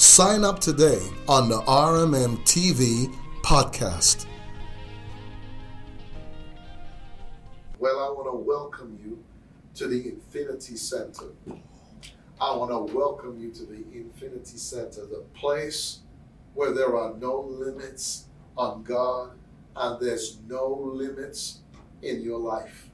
[0.00, 0.98] Sign up today
[1.28, 4.24] on the RMM TV podcast.
[7.78, 9.22] Well, I want to welcome you
[9.74, 11.26] to the Infinity Center.
[12.40, 15.98] I want to welcome you to the Infinity Center, the place
[16.54, 18.24] where there are no limits
[18.56, 19.32] on God
[19.76, 21.58] and there's no limits
[22.00, 22.88] in your life.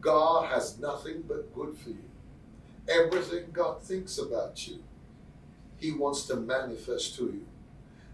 [0.00, 2.08] God has nothing but good for you.
[2.88, 4.82] Everything God thinks about you
[5.82, 7.44] he wants to manifest to you.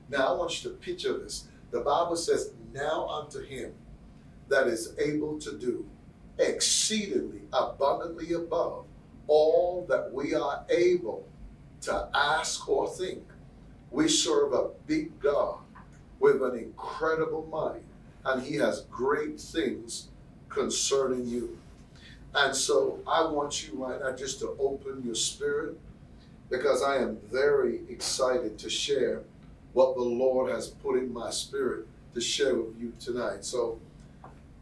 [0.08, 1.48] Now, I want you to picture this.
[1.70, 3.74] The Bible says, Now unto him
[4.48, 5.86] that is able to do
[6.38, 8.86] exceedingly abundantly above
[9.26, 11.28] all that we are able
[11.82, 13.22] to ask or think.
[13.90, 15.58] We serve a big God
[16.20, 17.84] with an incredible mind,
[18.24, 20.08] and he has great things
[20.48, 21.58] concerning you.
[22.34, 25.78] And so I want you right now just to open your spirit
[26.50, 29.22] because I am very excited to share
[29.72, 33.44] what the Lord has put in my spirit to share with you tonight.
[33.44, 33.80] So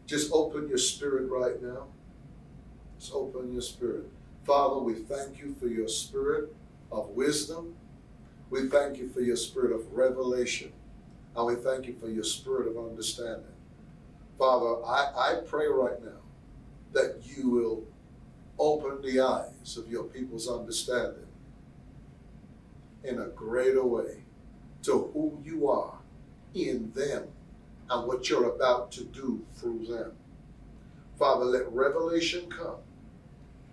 [0.05, 1.87] just open your spirit right now.
[2.99, 4.05] Just open your spirit.
[4.45, 6.53] Father, we thank you for your spirit
[6.91, 7.75] of wisdom.
[8.49, 10.71] We thank you for your spirit of revelation.
[11.35, 13.43] And we thank you for your spirit of understanding.
[14.37, 16.21] Father, I, I pray right now
[16.93, 17.83] that you will
[18.57, 21.26] open the eyes of your people's understanding
[23.07, 24.23] in a greater way
[24.83, 25.97] to who you are
[26.53, 27.27] in them
[27.89, 30.11] and what you're about to do through them.
[31.17, 32.77] Father, let revelation come.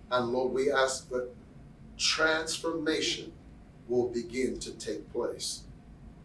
[0.09, 1.29] And Lord, we ask that
[1.97, 3.31] transformation
[3.87, 5.63] will begin to take place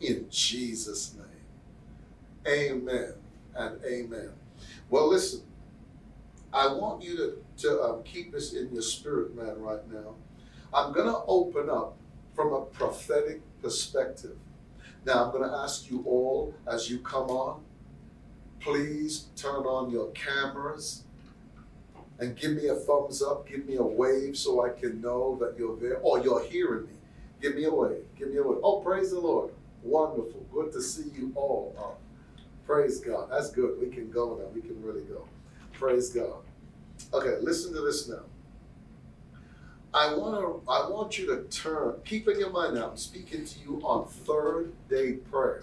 [0.00, 1.26] in Jesus' name.
[2.46, 3.14] Amen
[3.54, 4.30] and amen.
[4.88, 5.42] Well, listen,
[6.52, 10.14] I want you to, to um, keep this in your spirit, man, right now.
[10.72, 11.96] I'm going to open up
[12.34, 14.36] from a prophetic perspective.
[15.04, 17.62] Now, I'm going to ask you all as you come on,
[18.60, 21.04] please turn on your cameras
[22.18, 25.58] and give me a thumbs up, give me a wave so I can know that
[25.58, 26.92] you're there or you're hearing me.
[27.40, 28.58] Give me a wave, give me a wave.
[28.62, 29.52] Oh, praise the Lord.
[29.82, 30.46] Wonderful.
[30.52, 31.74] Good to see you all.
[31.78, 31.94] Oh,
[32.66, 33.28] praise God.
[33.30, 33.80] That's good.
[33.80, 34.48] We can go now.
[34.54, 35.26] We can really go.
[35.72, 36.42] Praise God.
[37.14, 38.20] Okay, listen to this now.
[39.92, 40.70] I want to.
[40.70, 41.94] I want you to turn.
[42.04, 42.90] Keep in your mind now.
[42.90, 45.62] I'm speaking to you on third day prayer.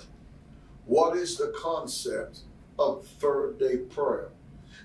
[0.85, 2.39] What is the concept
[2.77, 4.29] of third day prayer?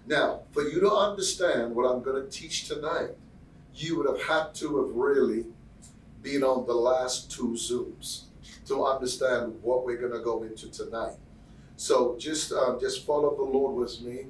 [0.07, 3.11] Now, for you to understand what I'm going to teach tonight,
[3.75, 5.47] you would have had to have really
[6.23, 8.25] been on the last two Zooms
[8.67, 11.15] to understand what we're going to go into tonight.
[11.77, 14.27] So just um, just follow the Lord with me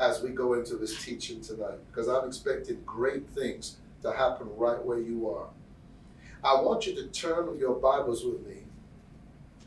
[0.00, 4.82] as we go into this teaching tonight, because I'm expecting great things to happen right
[4.84, 5.48] where you are.
[6.44, 8.58] I want you to turn your Bibles with me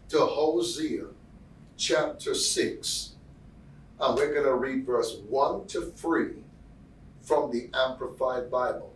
[0.10, 1.06] to Hosea
[1.76, 3.14] chapter 6.
[4.00, 6.30] And we're going to read verse 1 to 3
[7.22, 8.94] from the Amplified Bible.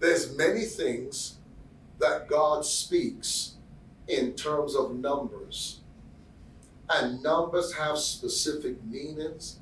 [0.00, 1.36] There's many things
[2.00, 3.54] that God speaks
[4.08, 5.80] in terms of numbers.
[6.90, 9.60] And numbers have specific meanings.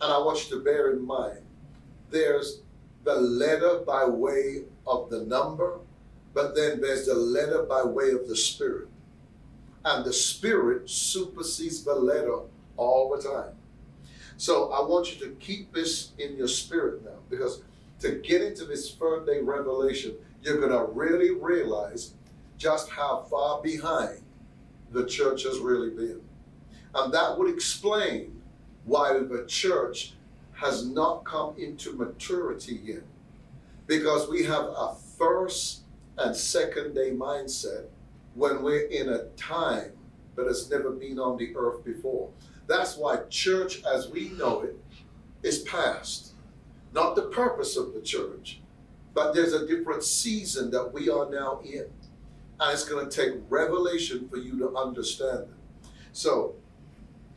[0.00, 1.42] And I want you to bear in mind
[2.12, 2.60] there's
[3.04, 5.78] the letter by way of the number,
[6.34, 8.88] but then there's the letter by way of the spirit.
[9.84, 12.38] And the spirit supersedes the letter
[12.76, 13.54] all the time.
[14.36, 17.62] So I want you to keep this in your spirit now, because
[18.00, 22.14] to get into this third day revelation, you're going to really realize
[22.58, 24.22] just how far behind
[24.90, 26.20] the church has really been.
[26.94, 28.40] And that would explain
[28.84, 30.14] why the church
[30.62, 33.02] has not come into maturity yet
[33.88, 35.80] because we have a first
[36.18, 37.86] and second day mindset
[38.34, 39.92] when we're in a time
[40.36, 42.30] that has never been on the earth before.
[42.68, 44.78] That's why church as we know it
[45.42, 46.34] is past.
[46.94, 48.60] Not the purpose of the church,
[49.14, 51.86] but there's a different season that we are now in.
[52.60, 55.88] And it's going to take revelation for you to understand it.
[56.12, 56.54] So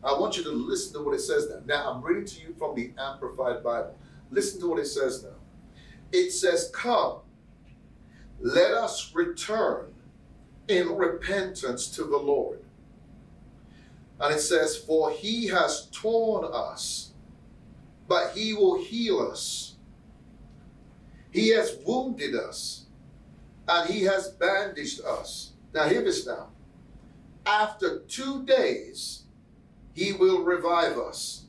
[0.05, 1.61] I want you to listen to what it says now.
[1.65, 3.97] Now, I'm reading to you from the Amplified Bible.
[4.29, 5.35] Listen to what it says now.
[6.11, 7.21] It says, Come,
[8.39, 9.93] let us return
[10.67, 12.59] in repentance to the Lord.
[14.19, 17.11] And it says, For he has torn us,
[18.07, 19.75] but he will heal us.
[21.31, 22.85] He has wounded us,
[23.67, 25.53] and he has bandaged us.
[25.73, 26.49] Now, hear this now.
[27.45, 29.24] After two days,
[29.95, 31.45] he will revive us.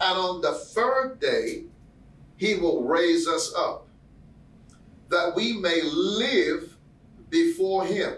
[0.00, 1.64] And on the third day,
[2.36, 3.86] he will raise us up,
[5.08, 6.76] that we may live
[7.30, 8.16] before him.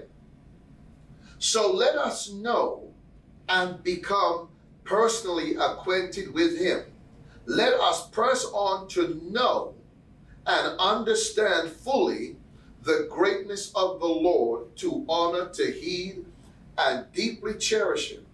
[1.38, 2.90] So let us know
[3.48, 4.48] and become
[4.82, 6.84] personally acquainted with him.
[7.44, 9.74] Let us press on to know
[10.46, 12.36] and understand fully
[12.82, 16.24] the greatness of the Lord, to honor, to heed,
[16.78, 18.24] and deeply cherish him.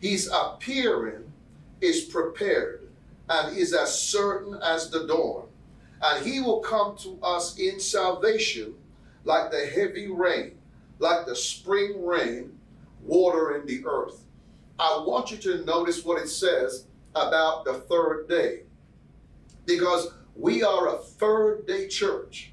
[0.00, 1.32] His appearing
[1.80, 2.88] is prepared
[3.28, 5.46] and is as certain as the dawn.
[6.02, 8.74] And he will come to us in salvation
[9.24, 10.58] like the heavy rain,
[10.98, 12.58] like the spring rain,
[13.02, 14.24] watering the earth.
[14.78, 18.62] I want you to notice what it says about the third day.
[19.64, 22.52] Because we are a third day church.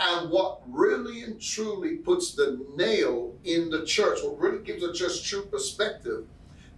[0.00, 4.92] And what really and truly puts the nail in the church, what really gives the
[4.92, 6.26] church true perspective,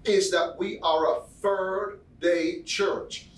[0.04, 3.28] is that we are a third day church.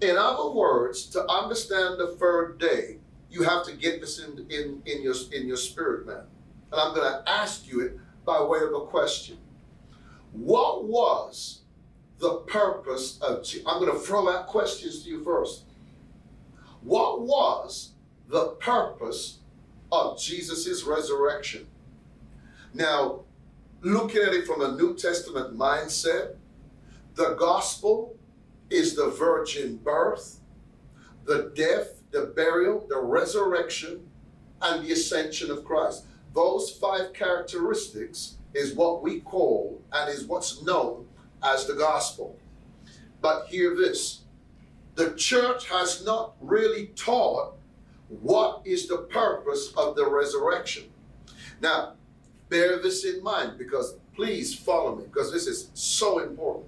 [0.00, 2.98] In other words, to understand the third day,
[3.30, 6.24] you have to get this in, in, in, your, in your spirit, man.
[6.72, 9.38] And I'm going to ask you it by way of a question.
[10.32, 11.62] What was
[12.18, 15.64] the purpose of, I'm going to throw out questions to you first.
[16.82, 17.92] What was
[18.28, 19.38] the purpose
[19.90, 21.66] of Jesus' resurrection?
[22.74, 23.24] Now,
[23.82, 26.36] looking at it from a New Testament mindset,
[27.14, 28.16] the gospel
[28.70, 30.40] is the virgin birth,
[31.24, 34.08] the death, the burial, the resurrection,
[34.62, 36.04] and the ascension of Christ.
[36.34, 41.06] Those five characteristics is what we call and is what's known
[41.42, 42.38] as the gospel.
[43.20, 44.20] But hear this
[44.94, 47.54] the church has not really taught
[48.08, 50.84] what is the purpose of the resurrection.
[51.62, 51.94] Now,
[52.52, 56.66] bear this in mind because please follow me because this is so important.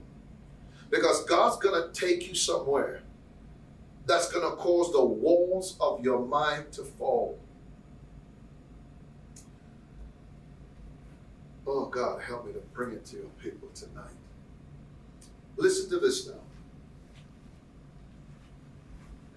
[0.90, 3.02] Because God's going to take you somewhere
[4.06, 7.38] that's going to cause the walls of your mind to fall.
[11.66, 14.16] Oh, God, help me to bring it to your people tonight.
[15.56, 16.34] Listen to this now.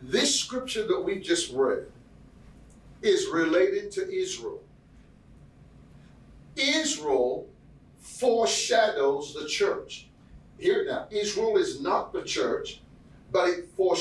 [0.02, 1.88] This scripture that we just read
[3.02, 4.62] is related to Israel.
[6.58, 7.48] Israel
[8.00, 10.08] foreshadows the church.
[10.58, 12.82] Here now, Israel is not the church,
[13.32, 13.98] but it, but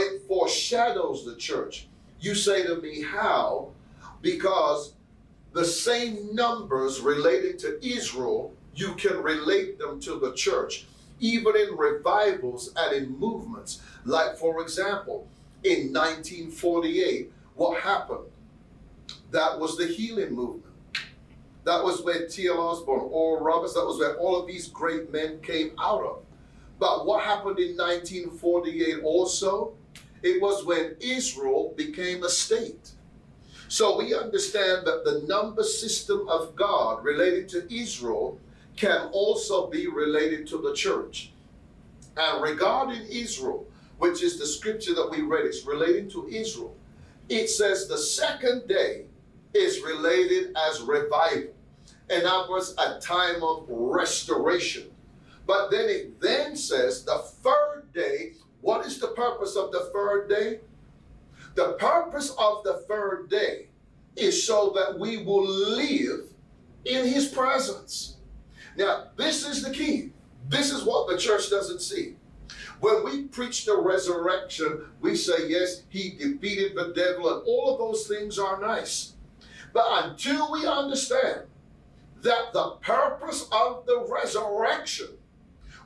[0.00, 1.86] it foreshadows the church.
[2.20, 3.68] You say to me, how?
[4.22, 4.94] Because
[5.52, 10.86] the same numbers related to Israel, you can relate them to the church,
[11.20, 13.80] even in revivals and in movements.
[14.04, 15.28] Like, for example,
[15.62, 18.26] in 1948, what happened?
[19.30, 20.64] That was the healing movement.
[21.64, 22.60] That was where T.L.
[22.60, 26.22] Osborn, Oral Roberts, that was where all of these great men came out of.
[26.78, 29.74] But what happened in 1948 also?
[30.22, 32.92] It was when Israel became a state.
[33.68, 38.38] So we understand that the number system of God related to Israel
[38.76, 41.32] can also be related to the church.
[42.16, 43.66] And regarding Israel,
[43.98, 46.76] which is the scripture that we read, it's relating to Israel.
[47.28, 49.06] It says the second day
[49.56, 51.54] is related as revival.
[52.10, 54.90] In other words, a time of restoration.
[55.46, 60.28] But then it then says the third day, what is the purpose of the third
[60.28, 60.60] day?
[61.54, 63.68] The purpose of the third day
[64.16, 66.28] is so that we will live
[66.84, 68.16] in his presence.
[68.76, 70.12] Now, this is the key.
[70.48, 72.16] This is what the church doesn't see.
[72.80, 77.78] When we preach the resurrection, we say, yes, he defeated the devil, and all of
[77.78, 79.14] those things are nice.
[79.76, 81.42] But until we understand
[82.22, 85.18] that the purpose of the resurrection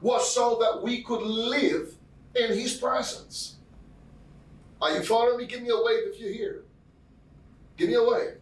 [0.00, 1.96] was so that we could live
[2.36, 3.56] in his presence.
[4.80, 5.46] Are you following me?
[5.46, 6.62] Give me a wave if you're here.
[7.76, 8.36] Give me a wave.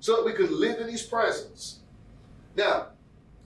[0.00, 1.80] So that we could live in his presence.
[2.56, 2.86] Now,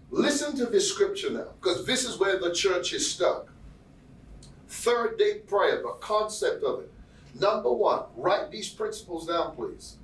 [0.09, 3.49] listen to this scripture now, because this is where the church is stuck.
[4.69, 6.93] Third day prayer, the concept of it.
[7.35, 9.97] Number one, write these principles down, please.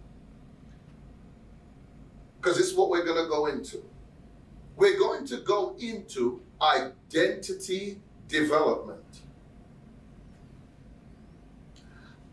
[2.46, 3.82] Because it's what we're going to go into.
[4.76, 9.02] We're going to go into identity development.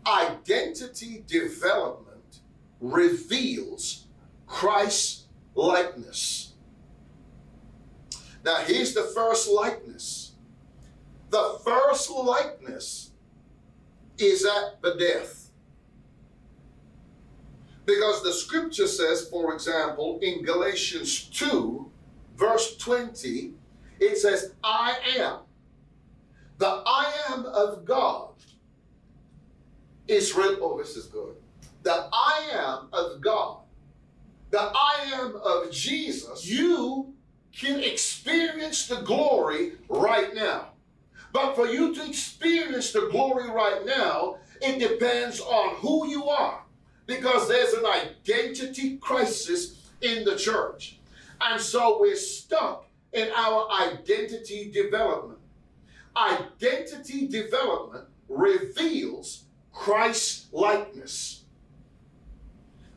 [0.06, 2.42] Identity development
[2.80, 4.06] reveals
[4.46, 5.24] Christ's
[5.56, 6.52] likeness.
[8.44, 10.34] Now, here's the first likeness.
[11.30, 13.10] The first likeness
[14.16, 15.43] is at the death.
[17.86, 21.90] Because the scripture says, for example, in Galatians 2,
[22.36, 23.52] verse 20,
[24.00, 25.38] it says, I am.
[26.58, 28.30] The I am of God
[30.08, 30.58] is written.
[30.62, 31.34] Oh, this is good.
[31.82, 33.58] The I am of God,
[34.50, 37.12] the I am of Jesus, you
[37.54, 40.68] can experience the glory right now.
[41.32, 46.63] But for you to experience the glory right now, it depends on who you are.
[47.06, 50.98] Because there's an identity crisis in the church.
[51.40, 55.38] And so we're stuck in our identity development.
[56.16, 61.44] Identity development reveals Christ likeness.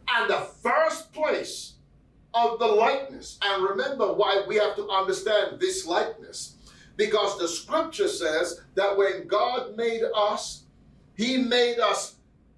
[0.10, 1.74] And the first place
[2.34, 6.56] of the likeness, and remember why we have to understand this likeness,
[6.96, 10.64] because the scripture says that when God made us,
[11.16, 12.16] He made us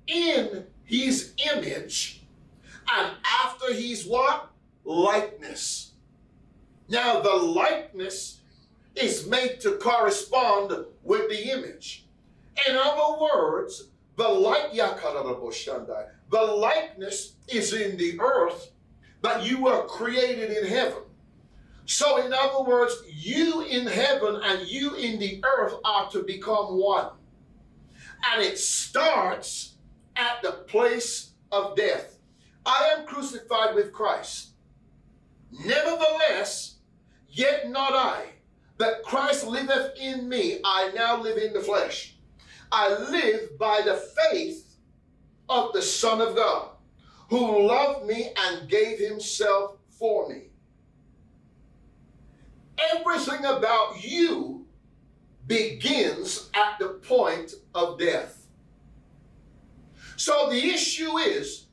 [0.08, 2.24] in His image,
[2.92, 3.12] and
[3.44, 4.50] after His what?
[4.84, 5.92] Likeness.
[6.88, 8.40] Now, the likeness
[8.96, 10.72] is made to correspond
[11.04, 12.08] with the image.
[12.68, 18.72] In other words, the like the likeness is in the earth,
[19.22, 21.04] but you were created in heaven.
[21.86, 26.80] So, in other words, you in heaven and you in the earth are to become
[26.80, 27.12] one.
[28.32, 29.69] And it starts
[30.20, 32.18] at the place of death.
[32.66, 34.50] I am crucified with Christ.
[35.66, 36.76] Nevertheless,
[37.30, 38.26] yet not I,
[38.78, 40.60] but Christ liveth in me.
[40.64, 42.18] I now live in the flesh.
[42.72, 44.76] I live by the faith
[45.48, 46.70] of the Son of God,
[47.30, 50.50] who loved me and gave himself for me.
[52.94, 54.66] Everything about you
[55.48, 58.39] begins at the point of death.
[60.20, 61.68] So the issue is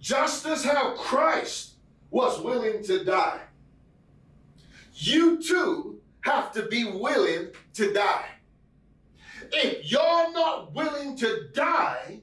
[0.00, 1.74] just as how Christ
[2.10, 3.42] was willing to die,
[4.94, 8.30] you too have to be willing to die.
[9.52, 12.22] If you're not willing to die,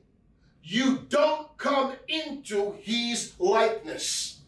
[0.63, 4.39] you don't come into his likeness.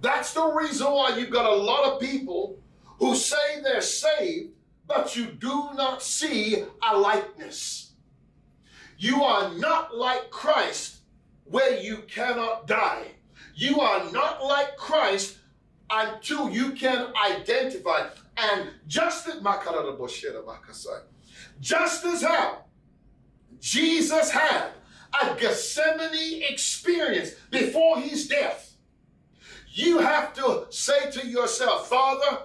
[0.00, 2.58] That's the reason why you've got a lot of people
[2.98, 4.52] who say they're saved,
[4.86, 7.81] but you do not see a likeness.
[9.02, 10.98] You are not like Christ
[11.46, 13.08] where you cannot die.
[13.56, 15.38] You are not like Christ
[15.90, 18.10] until you can identify.
[18.36, 19.42] And just as
[21.60, 22.58] just as how
[23.58, 24.68] Jesus had
[25.20, 28.76] a Gethsemane experience before his death,
[29.72, 32.42] you have to say to yourself, Father,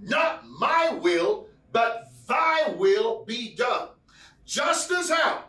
[0.00, 3.88] not my will, but thy will be done.
[4.44, 5.46] Just as how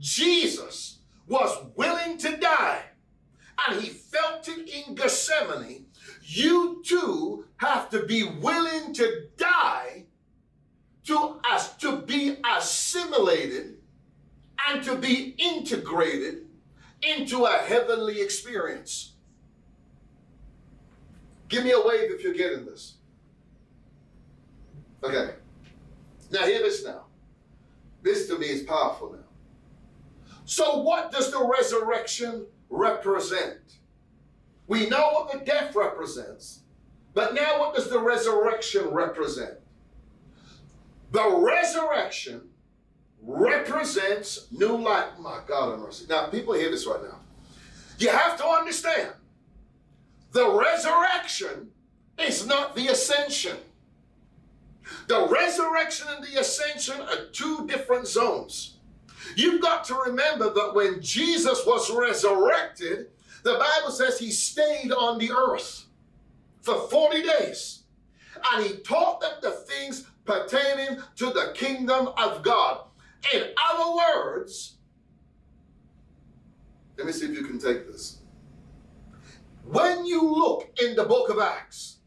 [0.00, 2.82] Jesus was willing to die
[3.68, 5.86] and he felt it in Gethsemane,
[6.22, 10.06] you too have to be willing to die
[11.04, 13.76] to us to be assimilated
[14.68, 16.46] and to be integrated
[17.02, 19.14] into a heavenly experience.
[21.48, 22.94] Give me a wave if you're getting this.
[25.02, 25.34] Okay.
[26.30, 27.06] Now hear this now.
[28.02, 29.19] This to me is powerful now.
[30.50, 33.60] So what does the resurrection represent?
[34.66, 36.62] We know what the death represents,
[37.14, 39.54] but now what does the resurrection represent?
[41.12, 42.48] The resurrection
[43.22, 45.10] represents new life.
[45.20, 46.06] My God of mercy.
[46.08, 47.20] Now, people hear this right now.
[47.98, 49.12] You have to understand
[50.32, 51.68] the resurrection
[52.18, 53.58] is not the ascension.
[55.06, 58.78] The resurrection and the ascension are two different zones.
[59.36, 63.08] You've got to remember that when Jesus was resurrected,
[63.42, 65.86] the Bible says he stayed on the earth
[66.62, 67.82] for 40 days
[68.52, 72.82] and he taught them the things pertaining to the kingdom of God.
[73.34, 74.76] In other words,
[76.96, 78.18] let me see if you can take this.
[79.64, 81.98] When you look in the book of Acts,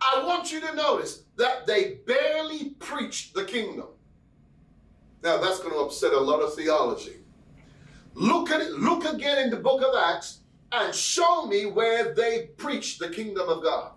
[0.00, 3.86] I want you to notice that they barely preached the kingdom.
[5.22, 7.16] Now that's going to upset a lot of theology.
[8.14, 10.40] Look at it, look again in the book of Acts
[10.72, 13.92] and show me where they preached the kingdom of God.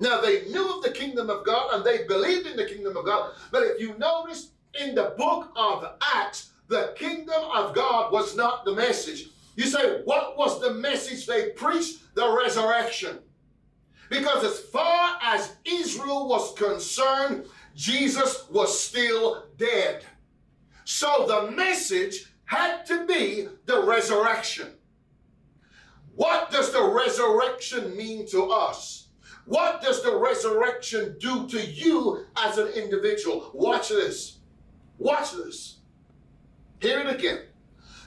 [0.00, 3.04] Now they knew of the kingdom of God and they believed in the kingdom of
[3.04, 3.32] God.
[3.50, 8.64] But if you notice in the book of Acts, the kingdom of God was not
[8.64, 9.28] the message.
[9.56, 12.14] You say, what was the message they preached?
[12.14, 13.20] The resurrection.
[14.10, 20.04] Because as far as Israel was concerned, Jesus was still dead.
[20.84, 24.68] So the message had to be the resurrection.
[26.14, 29.08] What does the resurrection mean to us?
[29.46, 33.50] What does the resurrection do to you as an individual?
[33.52, 34.38] Watch this.
[34.98, 35.78] Watch this.
[36.80, 37.40] Hear it again.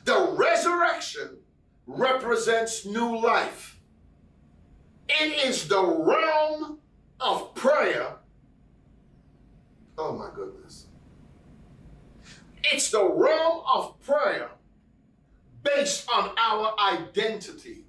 [0.06, 1.38] The resurrection
[1.86, 3.80] represents new life.
[5.10, 6.80] It is the realm
[7.20, 8.18] of prayer.
[9.98, 10.88] Oh my goodness.
[12.72, 14.52] It's the realm of prayer
[15.64, 17.86] based on our identity.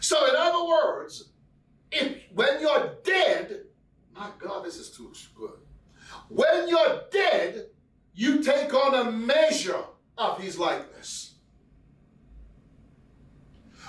[0.00, 1.30] So, in other words,
[1.92, 3.64] if when you're dead,
[4.14, 5.58] my God, this is too good.
[6.28, 7.66] When you're dead,
[8.14, 9.84] you take on a measure
[10.16, 11.34] of his likeness.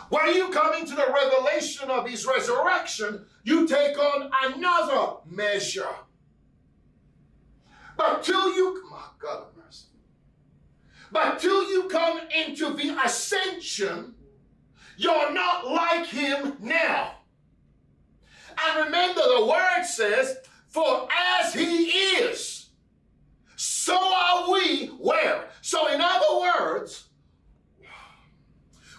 [0.09, 5.87] When you come into the revelation of his resurrection, you take on another measure.
[8.01, 9.85] But till you, my God of mercy,
[11.11, 14.15] but till you come into the ascension,
[14.97, 17.11] you're not like him now.
[18.59, 21.07] And remember, the word says, For
[21.39, 22.71] as he is,
[23.55, 25.49] so are we where?
[25.61, 27.07] So, in other words,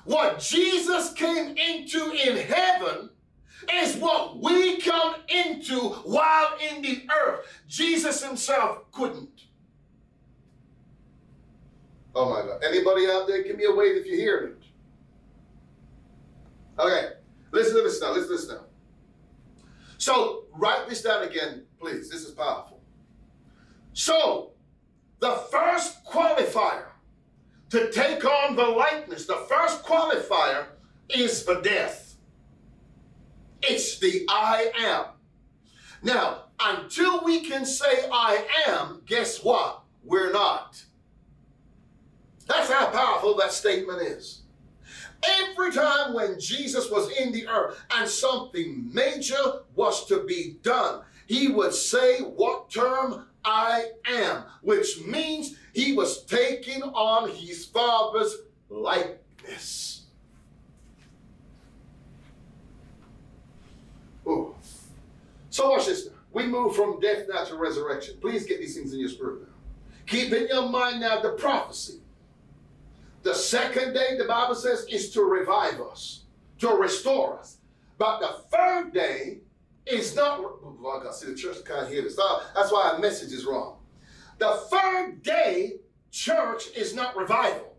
[0.05, 3.11] what Jesus came into in heaven
[3.71, 7.47] is what we come into while in the earth.
[7.69, 9.43] Jesus himself couldn't.
[12.15, 12.63] Oh my God.
[12.65, 14.63] Anybody out there, give me a wave if you hear it.
[16.79, 17.09] Okay,
[17.51, 18.13] listen to this now.
[18.13, 18.65] Listen to this now.
[19.99, 22.11] So, write this down again, please.
[22.11, 22.81] This is powerful.
[23.93, 24.51] So,
[25.21, 26.87] the first qualifier
[27.71, 30.67] to take on the likeness, the first qualifier
[31.09, 32.12] is for death.
[33.63, 35.05] It's the I am.
[36.03, 39.83] Now, until we can say I am, guess what?
[40.05, 40.83] We're not.
[42.47, 44.43] That's how powerful that statement is.
[45.41, 51.03] Every time when Jesus was in the earth and something major was to be done,
[51.27, 53.27] he would say what term?
[53.45, 58.37] I am, which means he was taking on his father's
[58.69, 60.02] likeness.
[65.53, 66.09] So watch this.
[66.33, 68.17] We move from death now to resurrection.
[68.23, 69.55] Please get these things in your spirit now.
[70.07, 72.01] Keep in your mind now the prophecy.
[73.23, 76.23] The second day, the Bible says, is to revive us,
[76.59, 77.59] to restore us.
[77.99, 79.41] But the third day
[79.87, 80.41] is not.
[80.41, 82.19] I got see the church can't hear this.
[82.19, 83.77] Ah, that's why our message is wrong.
[84.39, 85.75] The third day
[86.11, 87.77] church is not revival.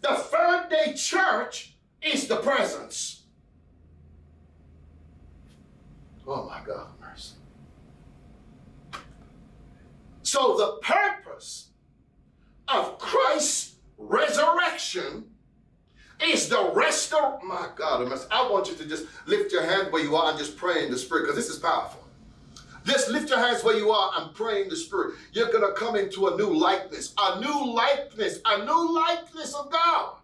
[0.00, 3.20] The third day church is the presence.
[6.26, 7.34] Oh my God, mercy.
[10.30, 11.70] So the purpose
[12.68, 15.24] of Christ's resurrection
[16.22, 17.40] is the restore.
[17.42, 20.56] My God, I want you to just lift your hand where you are and just
[20.56, 22.04] pray in the Spirit because this is powerful.
[22.84, 25.16] Just lift your hands where you are and pray in the Spirit.
[25.32, 29.68] You're going to come into a new likeness, a new likeness, a new likeness of
[29.72, 30.14] God.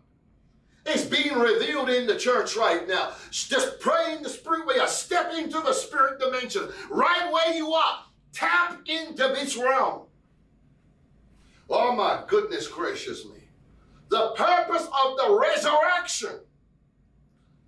[0.86, 3.10] It's being revealed in the church right now.
[3.32, 4.88] Just pray in the Spirit where you are.
[4.88, 8.05] step into the Spirit dimension, right where you are.
[8.36, 10.02] Tap into this realm.
[11.70, 13.48] Oh my goodness gracious me.
[14.10, 16.40] The purpose of the resurrection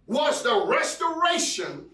[0.07, 1.87] was the restoration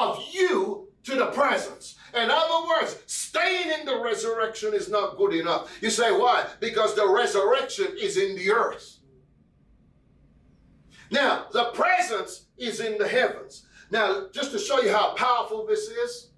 [0.00, 1.96] of you to the presence.
[2.14, 5.70] In other words, staying in the resurrection is not good enough.
[5.82, 6.46] You say, why?
[6.60, 9.00] Because the resurrection is in the earth.
[11.10, 13.66] Now, the presence is in the heavens.
[13.90, 16.30] Now, just to show you how powerful this is,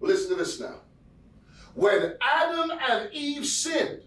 [0.00, 0.80] listen to this now.
[1.74, 4.02] When Adam and Eve sinned,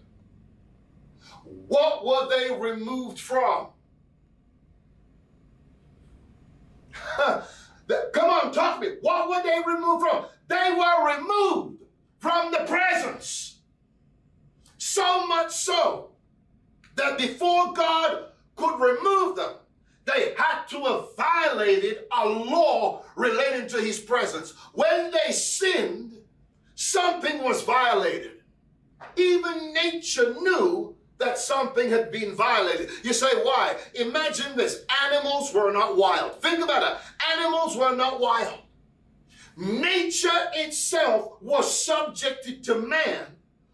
[1.44, 3.68] what were they removed from?
[8.12, 8.96] Come on, talk to me.
[9.00, 10.26] What were they removed from?
[10.48, 11.82] They were removed
[12.18, 13.60] from the presence.
[14.78, 16.10] So much so
[16.96, 18.26] that before God
[18.56, 19.54] could remove them,
[20.12, 24.54] they had to have violated a law relating to his presence.
[24.72, 26.12] When they sinned,
[26.74, 28.42] something was violated.
[29.16, 32.90] Even nature knew that something had been violated.
[33.02, 33.76] You say, why?
[33.94, 36.40] Imagine this animals were not wild.
[36.40, 36.98] Think about it.
[37.36, 38.58] Animals were not wild.
[39.56, 43.26] Nature itself was subjected to man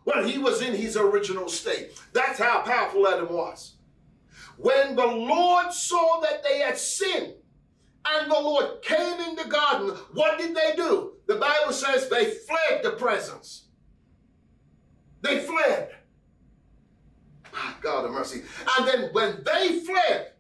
[0.02, 1.92] when he was in his original state.
[2.12, 3.75] That's how powerful Adam was.
[4.58, 7.34] When the Lord saw that they had sinned,
[8.08, 11.14] and the Lord came in the garden, what did they do?
[11.26, 13.66] The Bible says they fled the presence.
[15.22, 15.90] They fled.
[17.52, 18.42] Ah, God of mercy.
[18.78, 20.32] And then when they fled,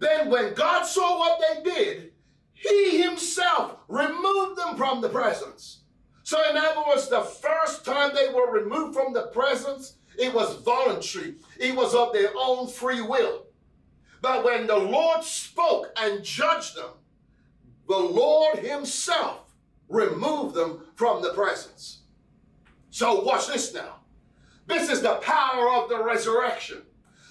[0.00, 2.12] then when God saw what they did,
[2.52, 5.84] he himself removed them from the presence.
[6.22, 10.56] So in other words, the first time they were removed from the presence, it was
[10.56, 11.36] voluntary.
[11.58, 13.46] It was of their own free will.
[14.20, 16.90] But when the Lord spoke and judged them,
[17.88, 19.54] the Lord himself
[19.88, 22.02] removed them from the presence.
[22.90, 24.00] So watch this now.
[24.66, 26.82] This is the power of the resurrection.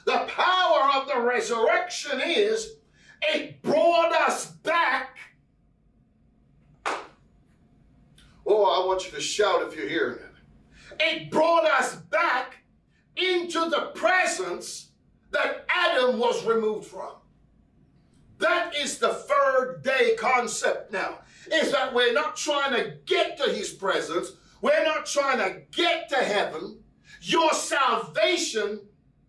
[0.05, 2.71] The power of the resurrection is
[3.21, 5.17] it brought us back.
[8.47, 10.99] Oh, I want you to shout if you're hearing it.
[10.99, 12.58] It brought us back
[13.19, 14.89] into the presence
[15.31, 17.11] that Adam was removed from.
[18.39, 21.19] That is the third day concept now.
[21.51, 24.31] Is that we're not trying to get to his presence.
[24.61, 26.79] We're not trying to get to heaven.
[27.21, 28.81] Your salvation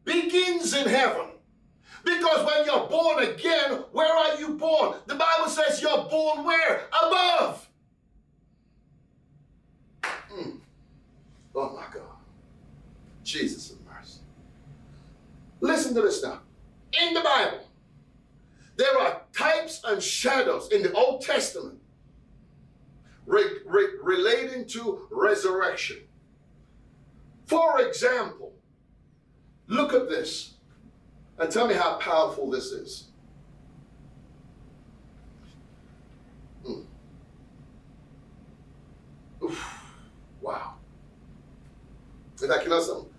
[0.04, 1.26] begins in heaven.
[2.04, 4.96] Because when you're born again, where are you born?
[5.06, 6.86] The Bible says you're born where?
[7.02, 7.68] Above.
[10.32, 10.58] Mm.
[11.54, 12.16] Oh my God.
[13.22, 13.74] Jesus.
[15.60, 16.40] Listen to this now.
[17.00, 17.60] In the Bible,
[18.76, 21.78] there are types and shadows in the Old Testament
[23.26, 25.98] re- re- relating to resurrection.
[27.46, 28.52] For example,
[29.66, 30.54] look at this
[31.38, 33.08] and tell me how powerful this is.
[36.66, 36.84] Mm.
[39.42, 39.84] Oof.
[40.40, 40.74] Wow.
[42.42, 43.09] In fact, kill something?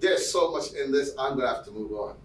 [0.00, 2.16] There's so much in this, I'm going to have to move on.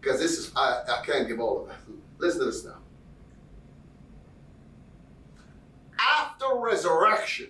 [0.00, 1.78] Because this is, I, I can't give all of that.
[2.18, 2.78] Listen to this now.
[5.98, 7.48] After resurrection,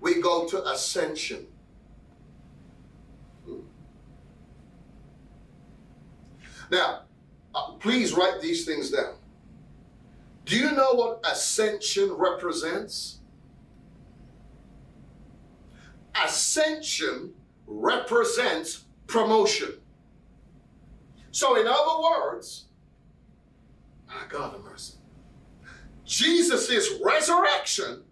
[0.00, 1.46] we go to ascension.
[3.44, 3.60] Hmm.
[6.70, 7.02] Now,
[7.54, 9.14] uh, please write these things down.
[10.46, 13.19] Do you know what ascension represents?
[16.24, 17.32] Ascension
[17.66, 19.74] represents promotion.
[21.30, 22.66] So, in other words,
[24.08, 24.94] my God of mercy,
[26.04, 28.02] Jesus' resurrection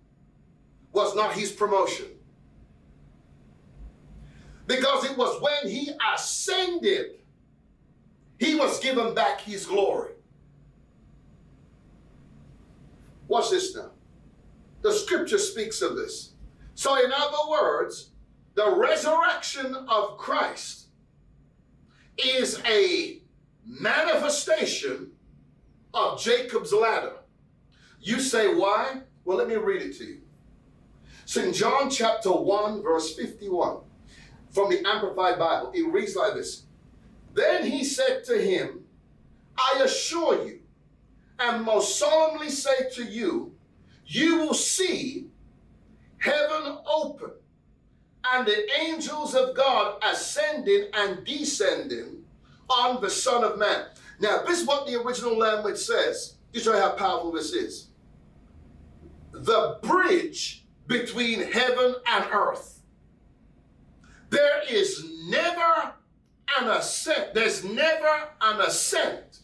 [0.92, 2.06] was not his promotion.
[4.66, 7.18] Because it was when he ascended,
[8.38, 10.12] he was given back his glory.
[13.26, 13.90] Watch this now.
[14.82, 16.32] The scripture speaks of this.
[16.78, 18.10] So, in other words,
[18.54, 20.86] the resurrection of Christ
[22.16, 23.20] is a
[23.66, 25.10] manifestation
[25.92, 27.14] of Jacob's ladder.
[28.00, 29.02] You say, why?
[29.24, 30.20] Well, let me read it to you.
[31.24, 33.78] So in John chapter 1, verse 51,
[34.50, 36.62] from the Amplified Bible, it reads like this
[37.34, 38.84] Then he said to him,
[39.58, 40.60] I assure you,
[41.40, 43.56] and most solemnly say to you,
[44.06, 45.26] you will see
[46.18, 47.30] heaven open
[48.24, 52.24] and the angels of God ascending and descending
[52.68, 53.86] on the Son of Man.
[54.20, 56.34] Now, this is what the original language says.
[56.52, 57.88] You show how powerful this is.
[59.32, 62.80] The bridge between heaven and earth.
[64.30, 65.94] There is never
[66.58, 67.34] an ascent.
[67.34, 69.40] There's never an ascent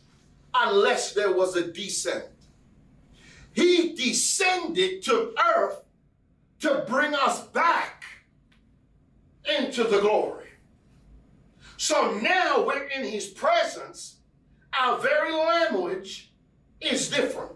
[0.53, 2.25] unless there was a descent.
[3.53, 5.84] He descended to earth
[6.65, 8.05] to bring us back
[9.59, 10.49] into the glory.
[11.77, 14.17] So now we're in his presence.
[14.81, 16.33] Our very language
[16.81, 17.53] is different.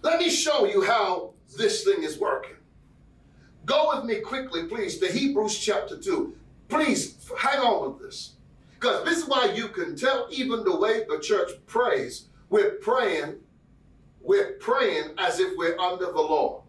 [0.00, 2.56] Let me show you how this thing is working.
[3.66, 6.34] Go with me quickly, please, to Hebrews chapter 2.
[6.70, 8.32] Please hang on with this.
[8.80, 13.34] Because this is why you can tell even the way the church prays, we're praying,
[14.22, 16.61] we're praying as if we're under the law.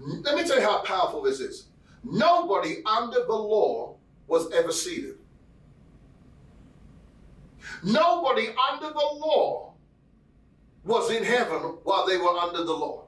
[0.00, 1.68] Let me tell you how powerful this is.
[2.02, 5.16] Nobody under the law was ever seated.
[7.82, 9.74] Nobody under the law
[10.84, 13.04] was in heaven while they were under the law.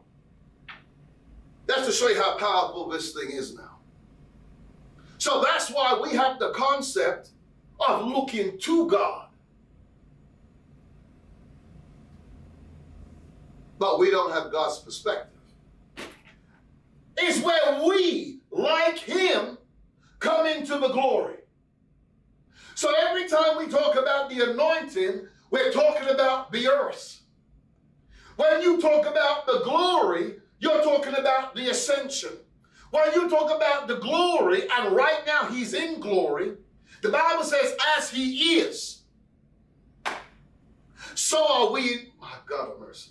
[1.66, 3.79] That's to show you how powerful this thing is now.
[5.18, 7.31] So that's why we have the concept
[7.87, 9.29] of looking to God.
[13.79, 15.36] But we don't have God's perspective.
[17.16, 19.59] It's where we, like Him,
[20.18, 21.37] come into the glory.
[22.74, 27.22] So every time we talk about the anointing, we're talking about the earth.
[28.37, 32.33] When you talk about the glory, you're talking about the ascension.
[32.90, 36.52] When you talk about the glory, and right now he's in glory,
[37.02, 39.02] the Bible says, as he is,
[41.14, 43.11] so are we, my God of mercy,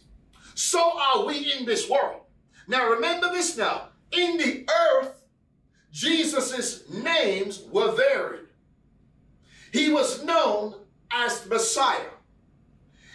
[0.53, 2.21] so are we in this world.
[2.67, 3.89] Now remember this now.
[4.15, 5.23] In the earth,
[5.91, 8.47] Jesus' names were varied.
[9.71, 10.75] He was known
[11.11, 12.11] as Messiah.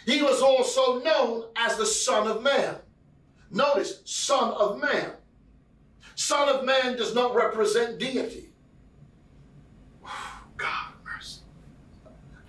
[0.04, 2.76] He was also known as the Son of Man.
[3.50, 5.12] Notice, Son of Man.
[6.14, 8.50] Son of Man does not represent deity.
[10.56, 11.40] God mercy.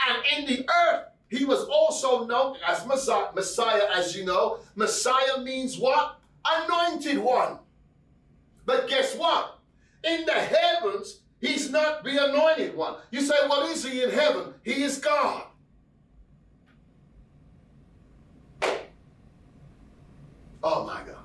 [0.08, 4.60] And in the earth, he was also known as Messiah, Messiah, as you know.
[4.76, 6.20] Messiah means what?
[6.46, 7.60] Anointed one.
[8.66, 9.60] But guess what?
[10.04, 12.96] In the heavens, he's not the anointed one.
[13.12, 14.54] You say, what is he in heaven?
[14.64, 15.44] He is God.
[20.64, 21.16] Oh my God.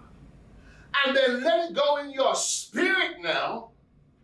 [1.05, 3.70] And then let it go in your spirit now.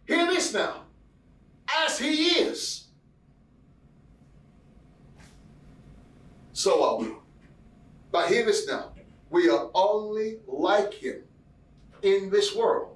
[0.06, 0.82] Hear this now.
[1.84, 2.88] As he is,
[6.52, 7.14] so are we.
[8.10, 8.92] But hear this now.
[9.30, 11.22] We are only like him
[12.02, 12.91] in this world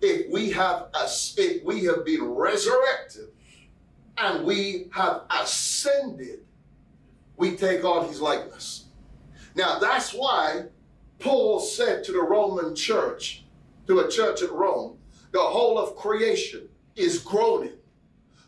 [0.00, 3.28] if we have if we have been resurrected
[4.18, 6.40] and we have ascended,
[7.36, 8.86] we take on his likeness.
[9.54, 10.66] Now that's why
[11.18, 13.44] Paul said to the Roman church,
[13.86, 14.98] to a church at Rome,
[15.32, 17.76] the whole of creation is groaning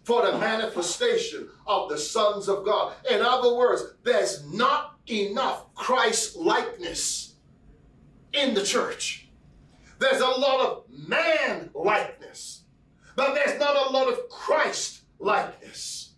[0.05, 2.95] for the manifestation of the sons of God.
[3.09, 7.35] In other words, there's not enough Christ likeness
[8.33, 9.22] in the church.
[10.03, 12.65] There's a lot of man likeness,
[13.15, 16.15] but there's not a lot of Christ likeness.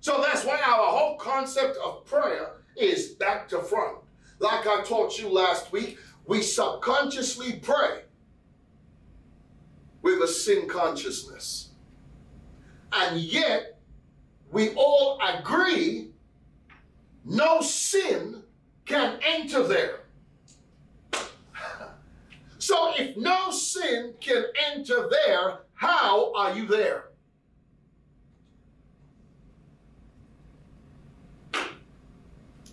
[0.00, 3.98] So that's why our whole concept of prayer is back to front.
[4.40, 8.02] Like I taught you last week, we subconsciously pray
[10.02, 11.70] with a sin consciousness.
[12.92, 13.78] And yet,
[14.50, 16.10] we all agree
[17.24, 18.42] no sin
[18.86, 20.00] can enter there.
[22.68, 27.04] So if no sin can enter there, how are you there?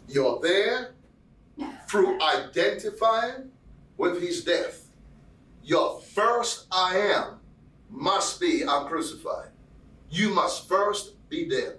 [0.09, 0.95] You're there
[1.87, 3.51] through identifying
[3.95, 4.89] with his death.
[5.63, 7.39] Your first I am
[7.89, 9.51] must be I'm crucified.
[10.09, 11.77] You must first be dead.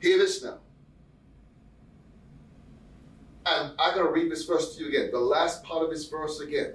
[0.00, 0.58] Hear this now.
[3.50, 6.06] And I'm going to read this verse to you again, the last part of this
[6.08, 6.74] verse again.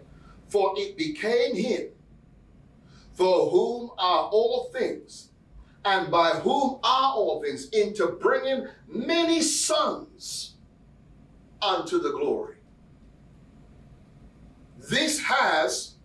[0.49, 1.87] For it became him
[3.13, 5.29] for whom are all things,
[5.85, 10.55] and by whom are all things, into bringing many sons
[11.61, 12.57] unto the glory.
[14.89, 15.95] This has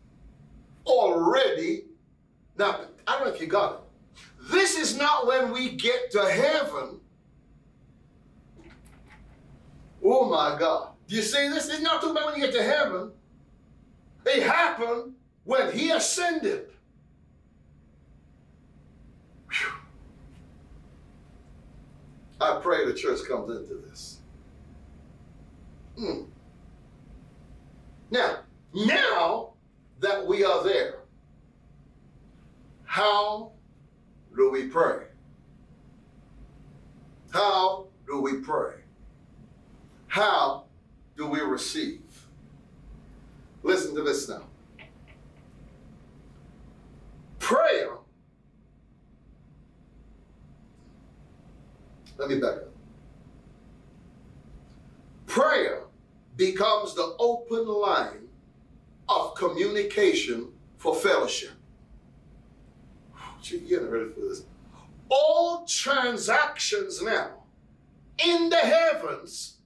[0.86, 1.86] already,
[2.56, 3.80] now, I don't know if you got it.
[4.50, 7.00] This is not when we get to heaven.
[10.02, 10.90] Oh my God.
[11.06, 11.68] Do you see this?
[11.68, 13.12] It's not talking about when you get to heaven.
[14.24, 16.68] It happened when he ascended.
[19.50, 19.72] Whew.
[22.40, 24.18] I pray the church comes into this.
[25.98, 26.22] Hmm.
[28.10, 28.38] Now,
[28.72, 29.52] now
[30.00, 31.00] that we are there,
[32.84, 33.52] how
[34.36, 35.06] do we pray?
[37.30, 38.79] How do we pray?
[40.10, 40.64] How
[41.16, 42.26] do we receive?
[43.62, 44.42] Listen to this now.
[47.38, 47.92] Prayer.
[52.18, 52.72] Let me back up.
[55.28, 55.84] Prayer
[56.34, 58.26] becomes the open line
[59.08, 61.52] of communication for fellowship.
[63.44, 64.42] You're getting ready for this.
[65.08, 67.44] All transactions now
[68.18, 69.59] in the heavens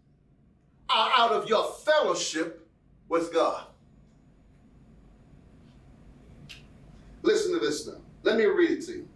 [0.89, 2.69] are out of your fellowship
[3.09, 3.67] with God.
[7.23, 8.01] Listen to this now.
[8.23, 9.09] Let me read it to you.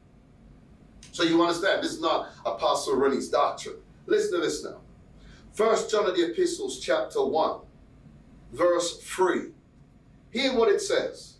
[1.12, 3.76] So you understand, this is not Apostle Renny's doctrine.
[4.06, 4.78] Listen to this now.
[5.52, 7.60] First John of the Epistles, chapter 1,
[8.52, 9.50] verse 3.
[10.30, 11.34] Hear what it says.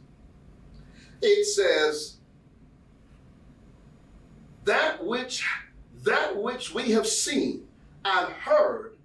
[1.23, 2.19] It says,
[4.69, 5.47] that which
[6.05, 7.67] that which we have seen
[8.05, 8.98] and heard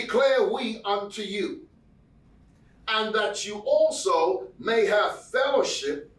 [0.00, 1.66] declare we unto you
[2.88, 6.10] and that you also may have fellowship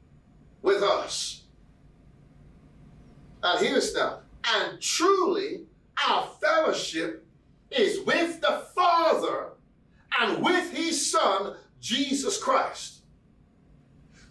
[0.61, 1.45] with us
[3.59, 4.19] hear this now.
[4.55, 5.65] And truly,
[6.07, 7.25] our fellowship
[7.71, 9.49] is with the Father
[10.19, 13.01] and with his Son, Jesus Christ.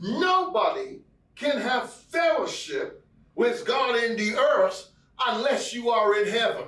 [0.00, 1.00] Nobody
[1.36, 3.04] can have fellowship
[3.34, 4.90] with God in the earth
[5.26, 6.64] unless you are in heaven.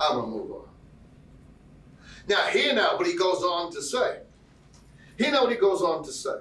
[0.00, 0.68] I'm going to move on.
[2.28, 4.20] Now, hear now what he goes on to say.
[5.16, 6.36] Hear now what he goes on to say.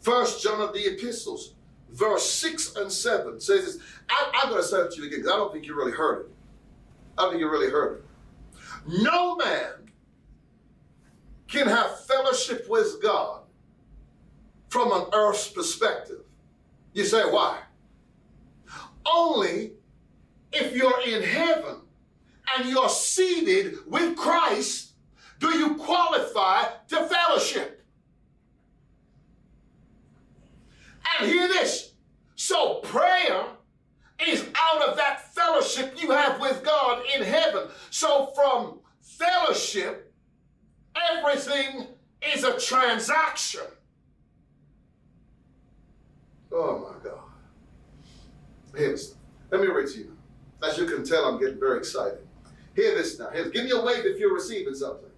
[0.00, 1.54] First John of the epistles,
[1.90, 3.78] verse 6 and 7 says this.
[4.08, 5.92] I, am going to say it to you again because I don't think you really
[5.92, 6.32] heard it.
[7.16, 8.04] I don't think you really heard it.
[9.02, 9.90] No man
[11.48, 13.42] can have fellowship with God
[14.68, 16.22] from an earth's perspective.
[16.94, 17.58] You say, why?
[19.04, 19.72] Only
[20.52, 21.76] if you're in heaven
[22.56, 24.90] and you're seated with Christ
[25.40, 27.84] do you qualify to fellowship.
[31.18, 31.94] And hear this.
[32.36, 33.46] So prayer
[34.26, 37.68] is out of that fellowship you have with God in heaven.
[37.88, 40.12] So from fellowship,
[41.10, 41.86] everything
[42.34, 43.62] is a transaction.
[46.52, 47.18] Oh my God.
[48.76, 49.14] Here's,
[49.50, 50.16] let me read to you.
[50.62, 52.26] As you can tell, I'm getting very excited.
[52.74, 53.30] Hear this now.
[53.30, 55.10] Hear, give me a wave if you're receiving something.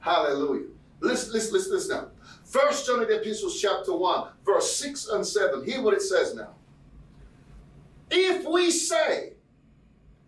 [0.00, 0.66] Hallelujah.
[1.00, 2.08] Listen, listen, listen, listen now.
[2.44, 5.64] First John of the Epistles, chapter 1, verse 6 and 7.
[5.64, 6.54] Hear what it says now.
[8.10, 9.34] If we say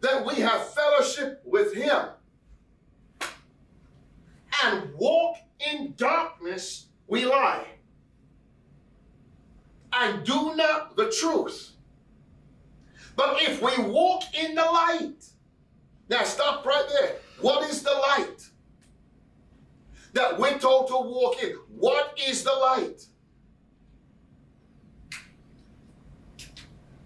[0.01, 2.09] that we have fellowship with him
[4.65, 5.37] and walk
[5.73, 7.67] in darkness, we lie
[9.93, 11.73] and do not the truth.
[13.17, 15.25] But if we walk in the light,
[16.11, 17.17] now stop right there.
[17.41, 18.49] What is the light?
[20.13, 21.53] That we're told to walk in.
[21.69, 23.03] What is the light?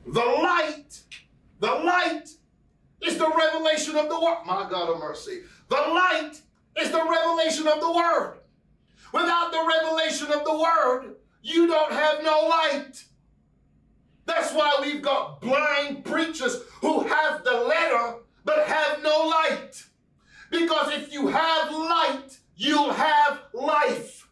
[0.07, 1.01] The light,
[1.61, 2.29] the light
[3.03, 4.39] is the revelation of the word.
[4.47, 5.43] My God of mercy.
[5.69, 6.33] The light
[6.81, 8.39] is the revelation of the word.
[9.13, 13.05] Without the revelation of the word, you don't have no light.
[14.25, 19.85] That's why we've got blind preachers who have the letter but have no light.
[20.51, 24.29] Because if you have light, you'll have life.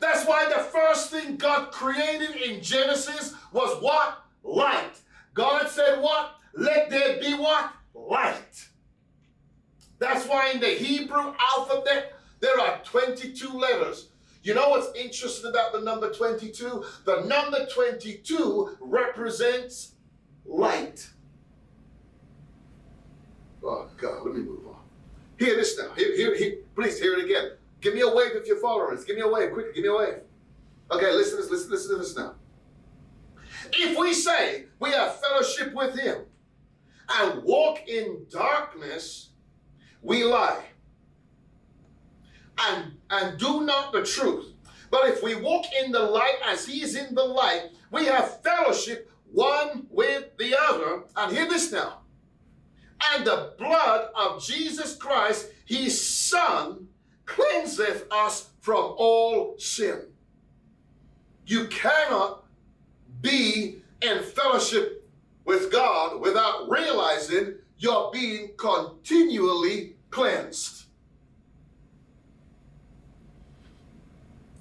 [0.00, 4.22] That's why the first thing God created in Genesis was what?
[4.44, 5.00] Light.
[5.34, 6.36] God said what?
[6.54, 7.72] Let there be what?
[7.94, 8.68] Light.
[9.98, 14.10] That's why in the Hebrew alphabet, there are 22 letters.
[14.44, 16.84] You know what's interesting about the number 22?
[17.04, 19.94] The number 22 represents
[20.46, 21.08] light.
[23.68, 24.76] Oh, God, let me move on.
[25.38, 25.92] Hear this now.
[25.94, 27.50] Hear, hear, hear, please hear it again.
[27.82, 29.04] Give me a wave if you're following us.
[29.04, 29.52] Give me a wave.
[29.52, 30.14] Quickly, give me a wave.
[30.90, 32.34] Okay, listen listen, listen to this now.
[33.74, 36.22] If we say we have fellowship with him
[37.10, 39.30] and walk in darkness,
[40.00, 40.64] we lie
[42.58, 44.54] and, and do not the truth.
[44.90, 48.42] But if we walk in the light as he is in the light, we have
[48.42, 51.02] fellowship one with the other.
[51.16, 52.00] And hear this now.
[53.00, 56.88] And the blood of Jesus Christ, his son,
[57.26, 60.02] cleanseth us from all sin.
[61.46, 62.44] You cannot
[63.20, 65.08] be in fellowship
[65.44, 70.84] with God without realizing you're being continually cleansed.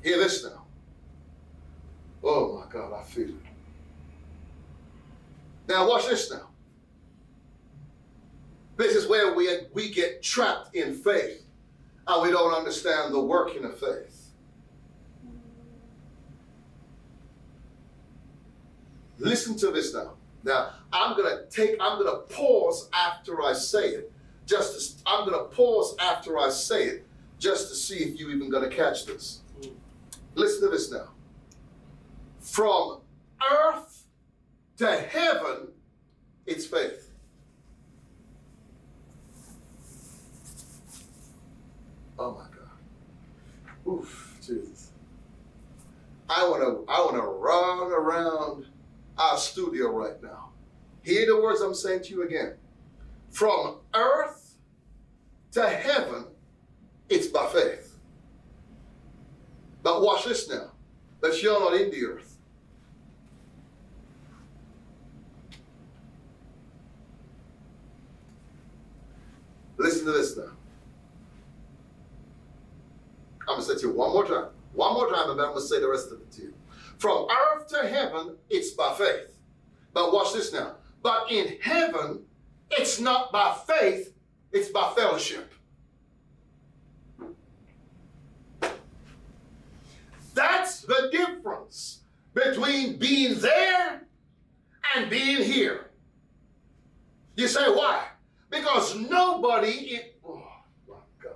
[0.01, 0.65] Hear this now.
[2.23, 3.35] Oh my God, I feel it.
[5.67, 6.47] Now, watch this now.
[8.77, 11.43] This is where we, we get trapped in faith
[12.07, 14.29] and we don't understand the working of faith.
[19.17, 20.13] Listen to this now.
[20.43, 24.11] Now, I'm going to take, I'm going to pause after I say it.
[24.45, 27.07] Just to, I'm going to pause after I say it
[27.39, 29.41] just to see if you're even going to catch this.
[30.35, 31.09] Listen to this now.
[32.39, 32.99] From
[33.51, 34.05] earth
[34.77, 35.69] to heaven,
[36.45, 37.06] it's faith.
[42.19, 43.93] Oh my God.
[43.93, 44.91] Oof, Jesus.
[46.29, 48.65] I want to I want to run around
[49.17, 50.49] our studio right now.
[51.03, 52.55] Hear the words I'm saying to you again.
[53.29, 54.55] From earth
[55.53, 56.25] to heaven,
[57.09, 57.95] it's by faith.
[59.83, 60.71] But watch this now.
[61.21, 62.37] That you're not in the earth.
[69.77, 70.51] Listen to this now.
[73.47, 74.47] I'm going to say to you one more time.
[74.73, 76.53] One more time, and then I'm going to say the rest of it to you.
[76.97, 79.37] From earth to heaven, it's by faith.
[79.93, 80.75] But watch this now.
[81.01, 82.23] But in heaven,
[82.71, 84.13] it's not by faith,
[84.51, 85.53] it's by fellowship.
[90.33, 92.01] That's the difference
[92.33, 94.03] between being there
[94.95, 95.91] and being here.
[97.35, 98.05] You say, why?
[98.49, 100.43] Because nobody, in, oh
[100.87, 101.33] my God.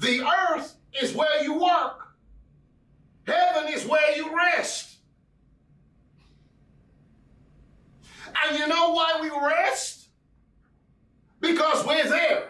[0.00, 2.00] The earth is where you work.
[3.26, 4.96] Heaven is where you rest.
[8.44, 10.08] And you know why we rest?
[11.40, 12.48] Because we're there.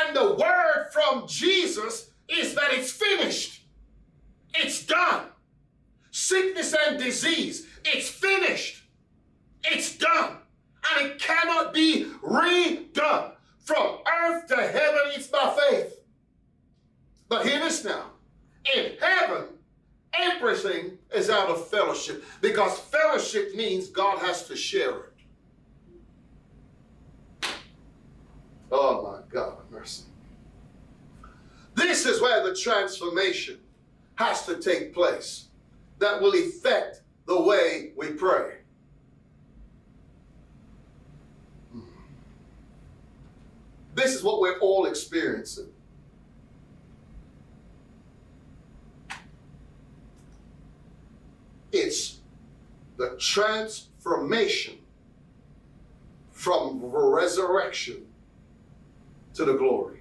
[0.00, 3.64] And the word from Jesus is that it's finished.
[4.54, 5.26] It's done.
[6.10, 8.84] Sickness and disease, it's finished.
[9.64, 10.38] It's done.
[10.90, 13.31] And it cannot be redone.
[13.64, 16.00] From earth to heaven, it's by faith.
[17.28, 18.06] But hear this now.
[18.74, 19.44] In heaven,
[20.12, 25.12] everything is out of fellowship because fellowship means God has to share it.
[28.70, 30.04] Oh my God, mercy.
[31.74, 33.60] This is where the transformation
[34.16, 35.48] has to take place
[35.98, 38.61] that will affect the way we pray.
[43.94, 45.68] This is what we're all experiencing.
[51.70, 52.18] It's
[52.96, 54.78] the transformation
[56.30, 58.06] from resurrection
[59.34, 60.00] to the glory.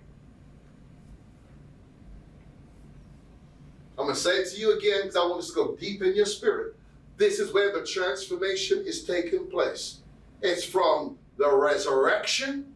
[3.97, 6.01] I'm going to say it to you again because I want us to go deep
[6.01, 6.75] in your spirit.
[7.17, 9.99] This is where the transformation is taking place.
[10.41, 12.70] It's from the resurrection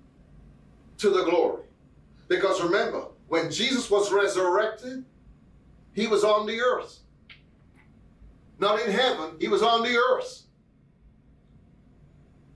[0.98, 1.64] to the glory.
[2.28, 5.06] Because remember, when Jesus was resurrected,
[5.94, 7.00] he was on the earth.
[8.60, 10.44] Not in heaven, he was on the earth.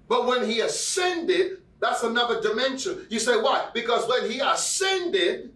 [0.07, 3.05] But when he ascended, that's another dimension.
[3.09, 3.69] You say, why?
[3.73, 5.53] Because when he ascended,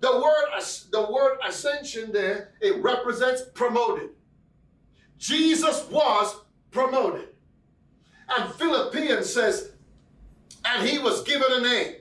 [0.00, 0.60] the word,
[0.90, 4.10] the word ascension there, it represents promoted.
[5.18, 6.34] Jesus was
[6.70, 7.28] promoted.
[8.36, 9.72] And Philippians says,
[10.64, 11.94] and he was given a name.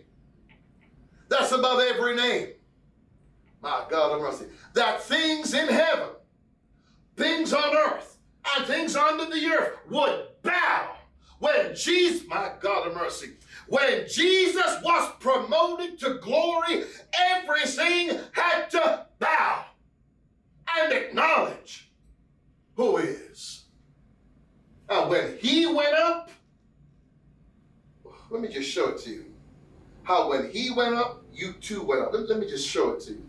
[1.31, 2.49] That's above every name.
[3.61, 4.47] My God of mercy.
[4.73, 6.09] That things in heaven,
[7.15, 8.17] things on earth,
[8.53, 10.97] and things under the earth would bow
[11.39, 13.31] when Jesus, my God of mercy,
[13.69, 19.63] when Jesus was promoted to glory, everything had to bow
[20.81, 21.89] and acknowledge
[22.75, 23.63] who is.
[24.89, 26.29] And when he went up,
[28.29, 29.25] let me just show it to you.
[30.03, 32.13] How when he went up, you too up.
[32.13, 33.25] Let, let me just show it to you.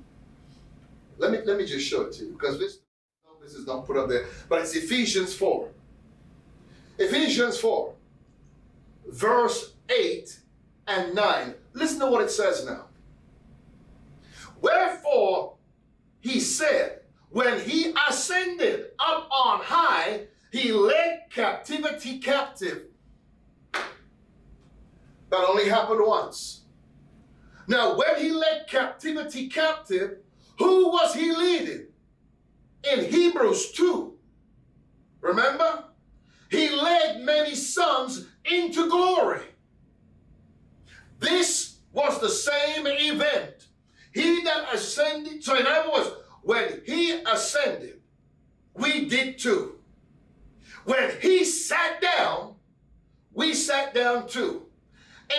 [1.18, 2.78] Let me let me just show it to you because this
[3.40, 5.68] this is not put up there, but it's Ephesians 4.
[6.98, 7.94] Ephesians 4
[9.12, 10.40] verse 8
[10.88, 11.54] and 9.
[11.74, 12.86] Listen to what it says now.
[14.60, 15.54] Wherefore
[16.20, 17.00] he said,
[17.30, 22.82] when he ascended up on high, he led captivity captive.
[23.72, 26.61] That only happened once.
[27.72, 30.18] Now, when he led captivity captive,
[30.58, 31.86] who was he leading?
[32.92, 34.12] In Hebrews 2.
[35.22, 35.84] Remember?
[36.50, 39.46] He led many sons into glory.
[41.18, 43.68] This was the same event.
[44.12, 46.10] He that ascended, so in other words,
[46.42, 48.02] when he ascended,
[48.74, 49.78] we did too.
[50.84, 52.56] When he sat down,
[53.32, 54.66] we sat down too.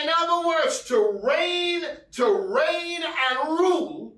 [0.01, 1.83] In other words, to reign,
[2.13, 4.15] to reign and rule,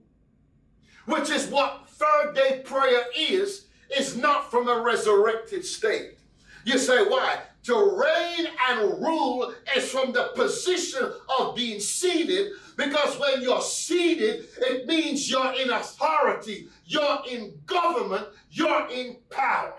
[1.05, 6.17] which is what third day prayer is, is not from a resurrected state.
[6.65, 7.39] You say, why?
[7.63, 14.47] To reign and rule is from the position of being seated because when you're seated,
[14.57, 19.73] it means you're in authority, you're in government, you're in power.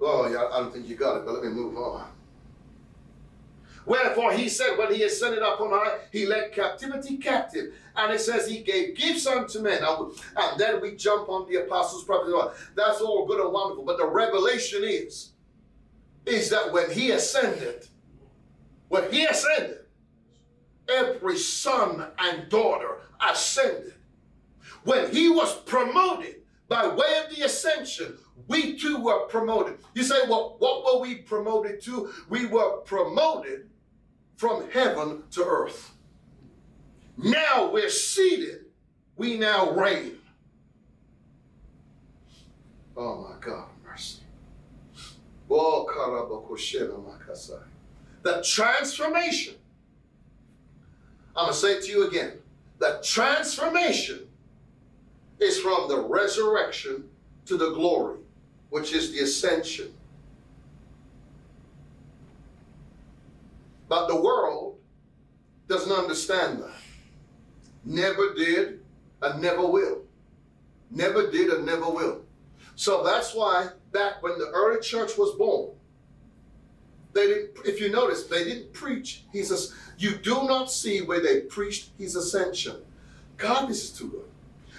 [0.00, 2.06] Oh, yeah, I don't think you got it, but let me move on.
[3.88, 7.72] Wherefore he said, when he ascended up on high, he led captivity captive.
[7.96, 9.82] And it says he gave gifts unto men.
[9.82, 12.54] And then we jump on the apostles' prophet.
[12.76, 13.84] That's all good and wonderful.
[13.84, 15.32] But the revelation is,
[16.26, 17.88] is that when he ascended,
[18.88, 19.86] when he ascended,
[20.86, 23.94] every son and daughter ascended.
[24.84, 28.18] When he was promoted by way of the ascension,
[28.48, 29.78] we too were promoted.
[29.94, 32.12] You say, well, what were we promoted to?
[32.28, 33.70] We were promoted
[34.38, 35.90] from heaven to earth.
[37.16, 38.66] Now we're seated.
[39.16, 40.12] We now reign.
[42.96, 44.20] Oh my God, mercy.
[45.50, 45.86] Oh,
[48.22, 49.54] the transformation.
[51.36, 52.34] I'm going to say it to you again.
[52.78, 54.28] The transformation
[55.40, 57.08] is from the resurrection
[57.46, 58.18] to the glory,
[58.70, 59.92] which is the ascension.
[63.88, 64.78] But the world
[65.66, 66.72] doesn't understand that.
[67.84, 68.80] Never did
[69.22, 70.02] and never will.
[70.90, 72.22] Never did and never will.
[72.76, 75.70] So that's why back when the early church was born,
[77.12, 79.24] they didn't, if you notice, they didn't preach.
[79.32, 82.76] He says, you do not see where they preached his ascension.
[83.36, 84.24] God, this is too good.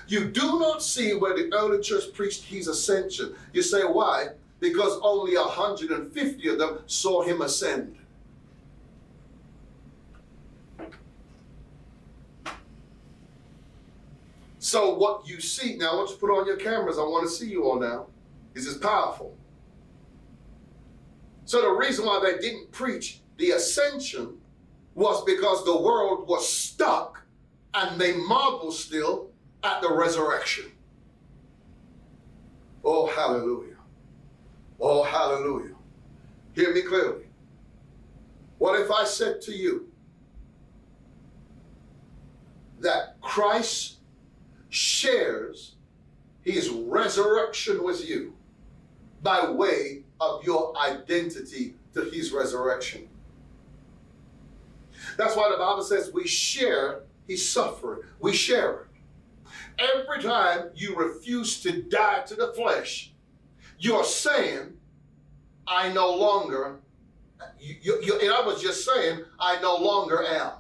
[0.08, 3.36] You do not see where the early church preached his ascension.
[3.54, 4.30] You say, why?
[4.60, 7.96] Because only 150 of them saw him ascend.
[14.70, 17.50] So what you see, now want you put on your cameras, I want to see
[17.50, 18.06] you all now.
[18.54, 19.36] This is powerful.
[21.46, 24.38] So the reason why they didn't preach the ascension
[24.94, 27.26] was because the world was stuck
[27.74, 29.32] and they marvel still
[29.64, 30.66] at the resurrection.
[32.84, 33.78] Oh, hallelujah.
[34.80, 35.74] Oh, hallelujah.
[36.54, 37.26] Hear me clearly.
[38.60, 39.92] What if I said to you
[42.82, 43.99] that Christ
[44.70, 45.76] shares
[46.42, 48.34] his resurrection with you
[49.22, 53.08] by way of your identity to his resurrection?
[55.18, 58.02] That's why the Bible says we share his suffering.
[58.20, 58.86] We share it.
[59.80, 63.12] Every time you refuse to die to the flesh,
[63.80, 64.74] you're saying,
[65.66, 66.80] I no longer,
[67.60, 70.52] you, you, you, and I was just saying, I no longer am.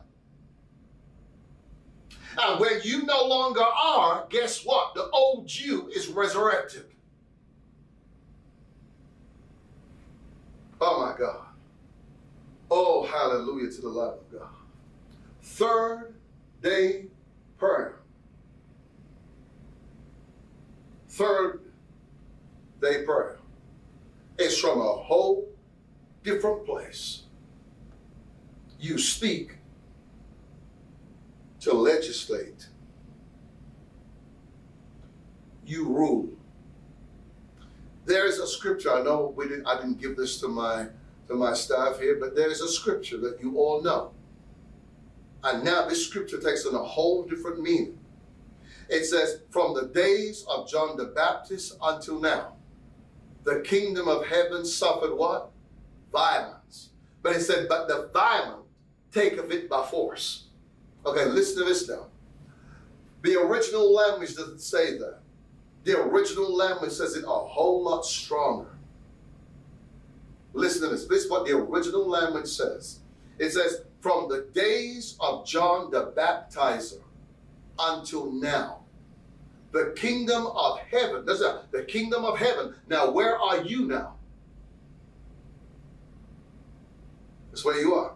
[2.38, 4.94] And when you no longer are, guess what?
[4.94, 6.86] The old you is resurrected.
[10.82, 11.46] Oh my God.
[12.72, 14.50] Oh, hallelujah to the love of God.
[15.42, 16.16] Third
[16.62, 17.08] day
[17.58, 17.96] prayer.
[21.10, 21.62] Third
[22.82, 23.40] day prayer.
[24.38, 25.50] It's from a whole
[26.24, 27.24] different place.
[28.80, 29.59] You speak
[31.62, 32.68] to legislate.
[35.66, 36.30] You rule.
[38.06, 38.92] There is a scripture.
[38.92, 39.68] I know we didn't.
[39.68, 40.88] I didn't give this to my
[41.28, 44.12] to my staff here, but there is a scripture that you all know.
[45.44, 48.00] And now this scripture takes on a whole different meaning.
[48.90, 52.54] It says, from the days of John the Baptist until now,
[53.44, 55.52] the kingdom of heaven suffered what?
[56.12, 56.90] Violence.
[57.22, 58.66] But it said, but the violent
[59.12, 60.46] take of it by force.
[61.06, 62.08] Okay, listen to this now.
[63.24, 65.20] The original language doesn't say that.
[65.84, 68.70] The original language says it a whole lot stronger.
[70.54, 71.06] Listen to this.
[71.06, 73.00] This is what the original language says.
[73.38, 77.02] It says, from the days of John the Baptizer
[77.78, 78.80] until now,
[79.72, 81.40] the kingdom of heaven, that's
[81.72, 82.76] the kingdom of heaven.
[82.88, 84.16] Now, where are you now?
[87.52, 88.14] That's where you are.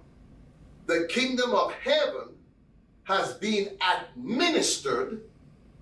[0.87, 2.29] The kingdom of heaven
[3.03, 3.77] has been
[4.15, 5.21] administered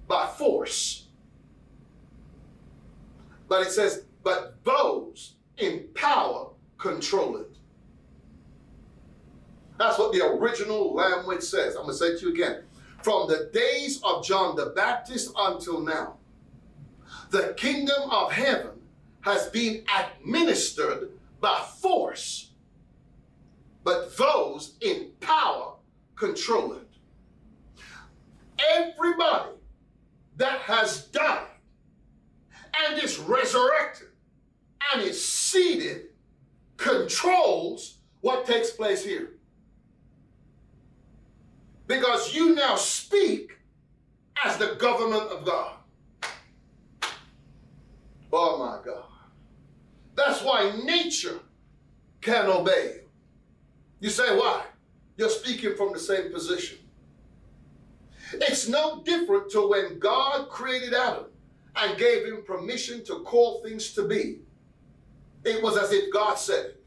[0.07, 1.07] by force.
[3.47, 7.55] But it says, but those in power control it.
[9.78, 11.76] That's what the original language says.
[11.76, 12.63] I'm going to say it to you again.
[13.03, 16.17] From the days of John the Baptist until now,
[17.32, 18.80] the kingdom of heaven
[19.22, 21.09] has been administered
[21.39, 22.51] by force,
[23.84, 25.74] but those in power
[26.15, 26.91] control it.
[28.70, 29.51] Everybody
[30.38, 31.47] that has died
[32.86, 34.07] and is resurrected
[34.93, 36.07] and is seated
[36.78, 39.34] controls what takes place here.
[41.88, 43.57] Because you now speak
[44.43, 45.76] as the government of God.
[48.34, 49.05] Oh my God.
[50.16, 51.39] That's why nature
[52.22, 53.01] can obey you.
[53.99, 54.64] You say, why?
[55.18, 56.80] You're speaking from the same position.
[58.34, 61.26] It's no different to when God created Adam
[61.76, 64.40] and gave him permission to call things to be.
[65.44, 66.86] It was as if God said it.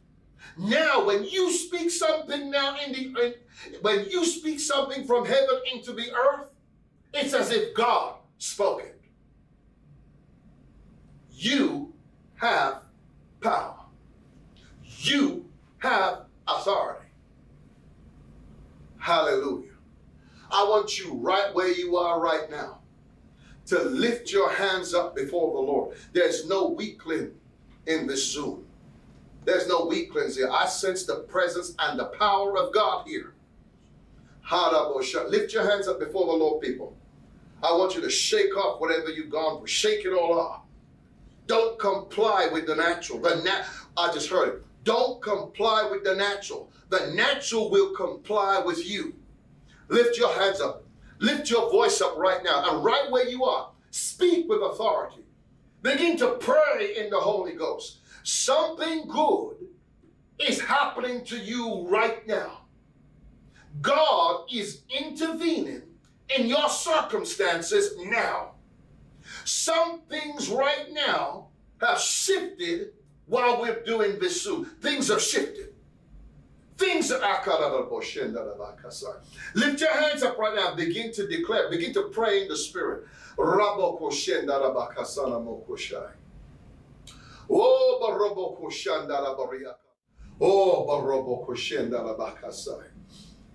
[0.57, 3.35] Now, when you speak something now in the in,
[3.81, 6.51] when you speak something from heaven into the earth,
[7.13, 9.01] it's as if God spoke it.
[11.31, 11.93] You
[12.37, 12.83] have
[13.41, 13.81] power.
[14.83, 17.07] You have authority.
[18.99, 19.74] Hallelujah.
[20.51, 22.79] I want you right where you are right now
[23.67, 25.97] to lift your hands up before the Lord.
[26.13, 27.33] There's no weakling
[27.87, 28.67] in this Zoom.
[29.45, 30.51] There's no weaklings here.
[30.51, 33.35] I sense the presence and the power of God here.
[35.29, 36.97] Lift your hands up before the Lord, people.
[37.63, 39.67] I want you to shake off whatever you've gone through.
[39.67, 40.61] Shake it all off.
[41.47, 43.19] Don't comply with the natural.
[43.19, 43.67] The nat-
[43.97, 44.65] I just heard it.
[44.85, 46.71] Don't comply with the natural.
[46.91, 49.15] The natural will comply with you.
[49.89, 50.85] Lift your hands up.
[51.19, 52.71] Lift your voice up right now.
[52.71, 55.23] And right where you are, speak with authority.
[55.83, 57.99] Begin to pray in the Holy Ghost.
[58.23, 59.57] Something good
[60.39, 62.61] is happening to you right now.
[63.81, 65.83] God is intervening
[66.35, 68.53] in your circumstances now.
[69.45, 71.49] Some things right now
[71.81, 72.93] have shifted
[73.27, 74.65] while we're doing this Zoom.
[74.65, 75.64] Things have shifted.
[76.77, 77.23] Things are
[79.55, 80.75] Lift your hands up right now.
[80.75, 81.71] Begin to declare.
[81.71, 83.05] Begin to pray in the spirit.
[83.39, 83.99] Oh,
[88.03, 89.77] Baroboko Shandala Bariaka.
[90.41, 92.89] Oh, Baroboko Shandala Bakasai.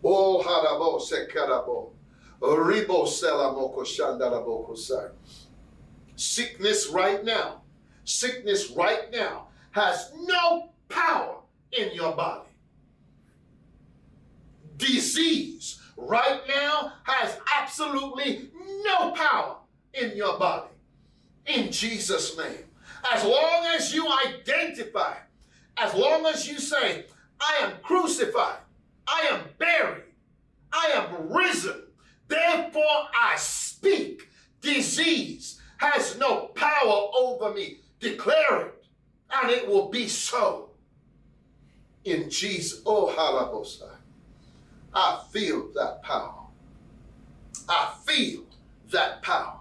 [0.03, 1.91] Oh, Harabo Sekarabo.
[2.41, 5.11] Ribo Selamoko Shandala Bokosai.
[6.15, 7.61] Sickness right now,
[8.05, 11.37] sickness right now has no power
[11.71, 12.48] in your body.
[14.79, 18.49] Disease right now has absolutely
[18.83, 19.57] no power
[19.93, 20.69] in your body.
[21.45, 22.63] In Jesus' name.
[23.13, 25.15] As long as you identify,
[25.77, 27.05] as long as you say,
[27.39, 28.59] I am crucified,
[29.07, 30.03] I am buried,
[30.71, 31.83] I am risen,
[32.27, 34.29] therefore I speak,
[34.61, 37.79] disease has no power over me.
[37.99, 38.85] Declare it,
[39.33, 40.69] and it will be so.
[42.05, 43.98] In Jesus, oh halabosai,
[44.93, 46.33] I feel that power.
[47.67, 48.43] I feel
[48.91, 49.59] that power.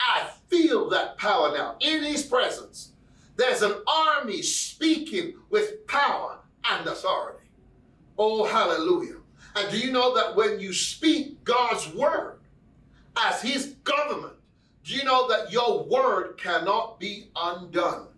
[0.00, 2.92] I feel that power now in his presence.
[3.36, 6.38] There's an army speaking with power
[6.70, 7.48] and authority.
[8.16, 9.16] Oh, hallelujah.
[9.56, 12.38] And do you know that when you speak God's word
[13.16, 14.34] as his government,
[14.84, 18.08] do you know that your word cannot be undone?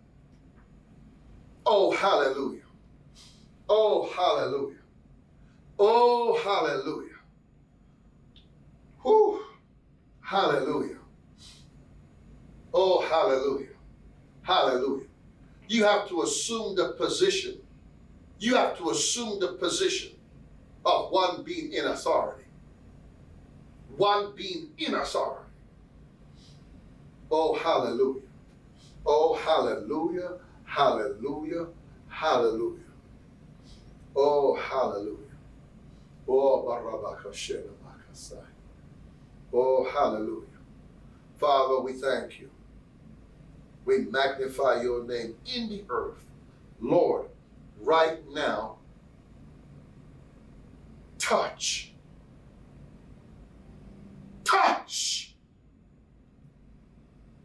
[1.65, 2.61] Oh, hallelujah.
[3.69, 4.76] Oh, hallelujah.
[5.79, 7.17] Oh, hallelujah.
[9.01, 9.43] Whew.
[10.21, 10.97] Hallelujah.
[12.73, 13.69] Oh, hallelujah.
[14.41, 15.05] Hallelujah.
[15.69, 17.59] You have to assume the position.
[18.39, 20.11] You have to assume the position
[20.85, 22.43] of one being in authority.
[23.95, 25.45] One being in authority.
[27.29, 28.21] Oh, hallelujah.
[29.05, 30.37] Oh, hallelujah.
[30.63, 31.67] Hallelujah.
[32.07, 32.83] Hallelujah.
[34.15, 35.26] Oh, hallelujah.
[36.27, 36.77] Oh.
[39.53, 40.47] Oh, hallelujah.
[41.37, 42.49] Father, we thank you.
[43.85, 46.25] We magnify your name in the earth.
[46.81, 47.27] Lord,
[47.81, 48.77] right now,
[51.17, 51.93] touch.
[54.43, 55.35] Touch.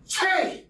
[0.06, 0.64] Change.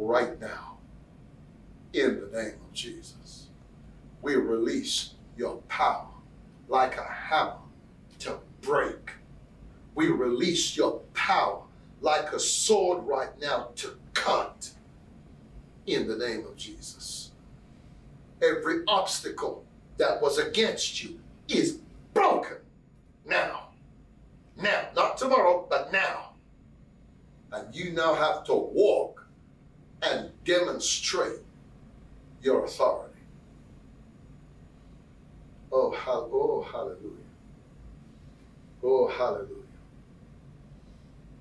[0.00, 0.78] Right now,
[1.92, 3.48] in the name of Jesus,
[4.22, 6.06] we release your power
[6.68, 7.56] like a hammer
[8.20, 9.10] to break.
[9.96, 11.62] We release your power
[12.00, 14.70] like a sword right now to cut
[15.86, 17.32] in the name of Jesus.
[18.40, 19.64] Every obstacle
[19.96, 21.18] that was against you
[21.48, 21.80] is
[22.14, 22.58] broken
[23.26, 23.70] now.
[24.56, 26.34] Now, not tomorrow, but now.
[27.50, 29.17] And you now have to walk
[30.02, 31.40] and demonstrate
[32.42, 33.14] your authority.
[35.72, 37.24] Oh, oh, hallelujah.
[38.82, 39.54] Oh, hallelujah.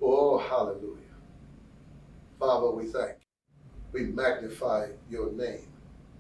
[0.01, 0.97] Oh, hallelujah.
[2.39, 3.27] Father, we thank you.
[3.93, 5.67] We magnify your name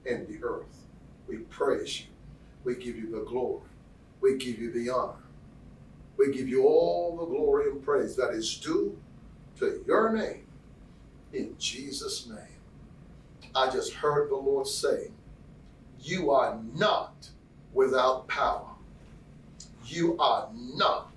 [0.05, 0.85] in the earth.
[1.27, 2.07] We praise you.
[2.63, 3.69] We give you the glory.
[4.21, 5.13] We give you the honor.
[6.17, 8.97] We give you all the glory and praise that is due
[9.59, 10.46] to your name
[11.37, 12.37] in Jesus' name.
[13.55, 15.11] I just heard the Lord say,
[15.99, 17.29] You are not
[17.73, 18.67] without power.
[19.85, 21.11] You are not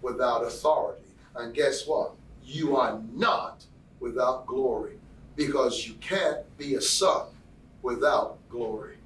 [0.00, 1.02] without authority.
[1.34, 2.12] And guess what?
[2.44, 3.64] You are not
[4.00, 4.98] without glory
[5.36, 7.26] because you can't be a son
[7.82, 8.96] without glory.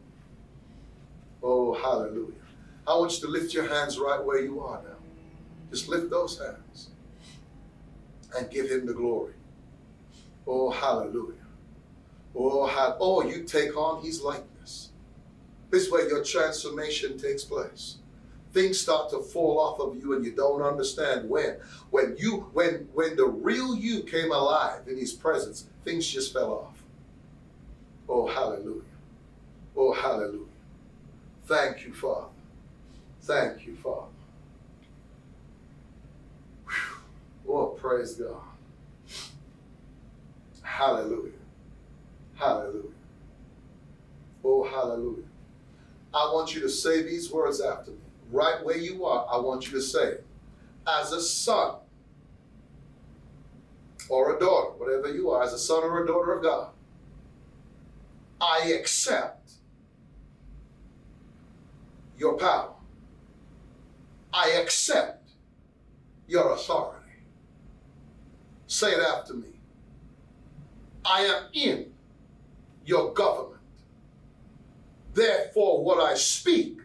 [1.43, 2.33] Oh, hallelujah.
[2.87, 4.97] I want you to lift your hands right where you are now.
[5.71, 6.89] Just lift those hands
[8.37, 9.35] and give him the glory.
[10.47, 11.35] Oh, hallelujah.
[12.35, 14.91] Oh, how, oh, you take on his likeness.
[15.71, 17.97] This is where your transformation takes place.
[18.53, 21.57] Things start to fall off of you and you don't understand when.
[21.91, 26.53] When you when when the real you came alive in his presence, things just fell
[26.53, 26.83] off.
[28.09, 28.83] Oh, hallelujah.
[29.77, 30.47] Oh, hallelujah.
[31.47, 32.29] Thank you, Father.
[33.23, 34.07] Thank you, Father.
[36.67, 37.55] Whew.
[37.55, 38.37] Oh, praise God.
[40.67, 41.33] Hallelujah.
[42.35, 42.91] Hallelujah.
[44.45, 45.25] Oh, hallelujah.
[46.13, 47.99] I want you to say these words after me.
[48.31, 50.19] Right where you are, I want you to say,
[50.87, 51.77] as a son
[54.09, 56.71] or a daughter, whatever you are, as a son or a daughter of God,
[58.41, 59.53] I accept
[62.19, 62.75] your power.
[64.35, 65.31] I accept
[66.27, 67.05] your authority.
[68.67, 69.56] Say it after me.
[71.07, 71.93] I am in
[72.85, 73.61] your government.
[75.15, 76.79] Therefore, what I speak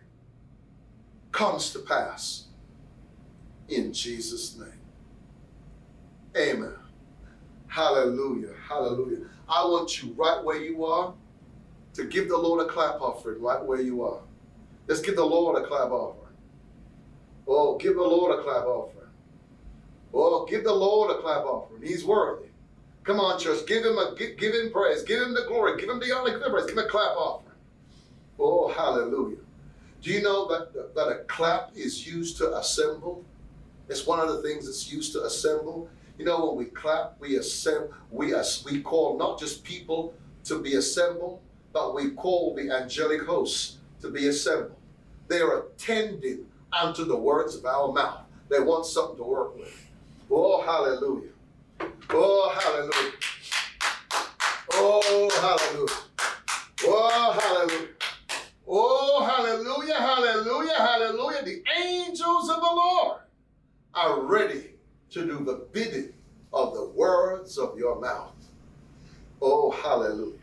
[1.31, 2.45] comes to pass
[3.67, 4.69] in Jesus' name.
[6.37, 6.75] Amen.
[7.67, 8.53] Hallelujah.
[8.67, 9.25] Hallelujah.
[9.49, 11.13] I want you right where you are
[11.95, 14.21] to give the Lord a clap offering right where you are.
[14.87, 16.35] Let's give the Lord a clap offering.
[17.47, 19.09] Oh, give the Lord a clap offering.
[20.13, 21.81] Oh, give the Lord a clap offering.
[21.81, 22.50] He's worthy.
[23.03, 23.65] Come on, church.
[23.65, 25.03] Give him a give, give him praise.
[25.03, 25.79] Give him the glory.
[25.79, 26.31] Give him the honor.
[26.31, 26.65] Give him praise.
[26.65, 27.55] Give him a clap offering.
[28.39, 29.37] Oh, hallelujah.
[30.01, 33.23] Do you know that, that a clap is used to assemble?
[33.87, 35.89] It's one of the things that's used to assemble.
[36.17, 40.13] You know, when we clap, we assemble, we, as, we call not just people
[40.45, 41.39] to be assembled,
[41.73, 44.75] but we call the angelic hosts to be assembled.
[45.27, 48.21] They are attending unto the words of our mouth.
[48.49, 49.73] They want something to work with.
[50.29, 51.30] Oh, hallelujah.
[52.09, 53.11] Oh, hallelujah.
[54.73, 55.95] Oh, hallelujah.
[56.85, 57.87] Oh, hallelujah.
[58.67, 61.43] Oh, hallelujah, hallelujah, hallelujah.
[61.43, 63.19] The angels of the Lord
[63.93, 64.71] are ready
[65.11, 66.13] to do the bidding
[66.53, 68.33] of the words of your mouth.
[69.41, 70.37] Oh, hallelujah.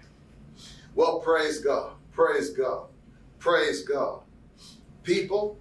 [0.95, 1.93] Well, praise God.
[2.13, 2.87] Praise God.
[3.39, 4.23] Praise God.
[5.03, 5.59] People,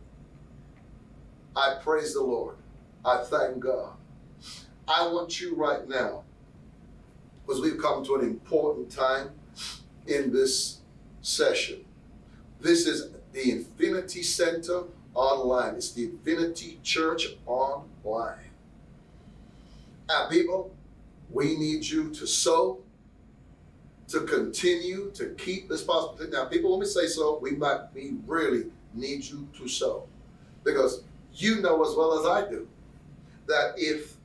[1.56, 2.56] I praise the Lord.
[3.06, 3.97] I thank God.
[4.88, 6.24] I want you right now,
[7.46, 9.32] because we've come to an important time
[10.08, 10.80] in this
[11.22, 11.84] session.
[12.62, 14.84] This is the Infinity Center
[15.14, 15.76] online.
[15.76, 18.52] It's the Infinity Church online.
[20.10, 20.74] And people,
[21.30, 22.80] we need you to sow,
[24.08, 26.26] to continue to keep this possible.
[26.32, 30.08] Now, people, when we say so, we might we really need you to sow.
[30.64, 32.68] Because you know as well as I do
[33.48, 34.17] that if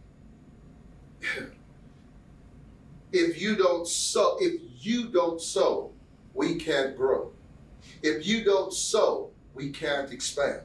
[3.13, 5.93] if you don't sow, if you don't sow,
[6.35, 7.33] we can't grow.
[8.03, 10.63] If you don't sow, we can't expand.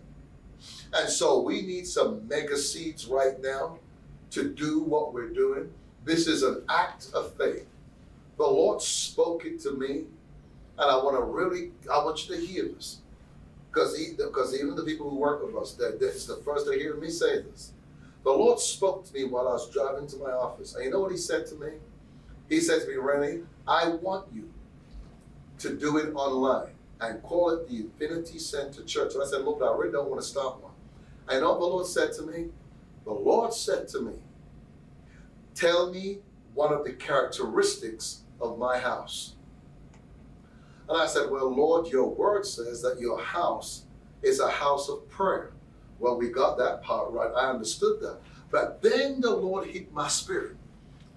[0.93, 3.79] And so we need some mega seeds right now
[4.31, 5.71] to do what we're doing.
[6.05, 7.65] This is an act of faith.
[8.37, 10.05] The Lord spoke it to me,
[10.77, 12.99] and I want to really, I want you to hear this.
[13.71, 17.09] Because even the people who work with us, that it's the first they hear me
[17.09, 17.73] say this.
[18.23, 20.75] The Lord spoke to me while I was driving to my office.
[20.75, 21.69] And you know what he said to me?
[22.49, 24.49] He said to me, Renny, I want you
[25.59, 29.13] to do it online and call it the Infinity Center Church.
[29.13, 30.73] And I said, look, I really don't want to start one.
[31.27, 32.47] I know the Lord said to me,
[33.05, 34.13] the Lord said to me,
[35.55, 36.19] tell me
[36.53, 39.35] one of the characteristics of my house.
[40.89, 43.83] And I said, well, Lord, your word says that your house
[44.23, 45.51] is a house of prayer.
[45.99, 47.31] Well, we got that part right.
[47.35, 48.19] I understood that.
[48.51, 50.55] But then the Lord hit my spirit.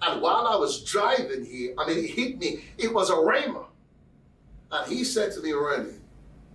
[0.01, 2.63] And while I was driving here, I mean, it hit me.
[2.77, 3.65] It was a rhema.
[4.71, 5.99] And he said to me, Randy,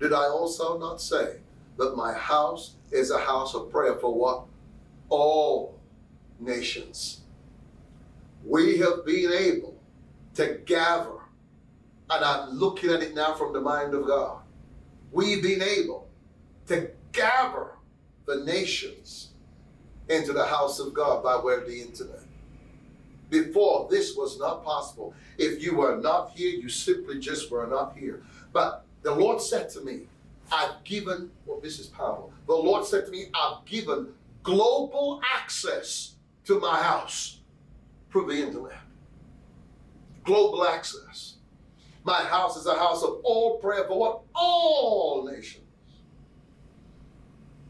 [0.00, 1.36] did I also not say
[1.76, 4.44] that my house is a house of prayer for what?
[5.08, 5.78] All
[6.40, 7.20] nations.
[8.44, 9.76] We have been able
[10.34, 11.18] to gather,
[12.10, 14.38] and I'm looking at it now from the mind of God.
[15.12, 16.08] We've been able
[16.66, 17.75] to gather
[18.26, 19.30] the nations
[20.08, 22.20] into the house of God by way of the internet.
[23.30, 25.14] Before, this was not possible.
[25.38, 28.22] If you were not here, you simply just were not here.
[28.52, 30.02] But the Lord said to me,
[30.52, 32.32] I've given, well, this is powerful.
[32.46, 34.08] The Lord said to me, I've given
[34.44, 36.14] global access
[36.44, 37.40] to my house
[38.10, 38.78] through the internet.
[40.22, 41.34] Global access.
[42.04, 44.20] My house is a house of all prayer for what?
[44.34, 45.65] All nations.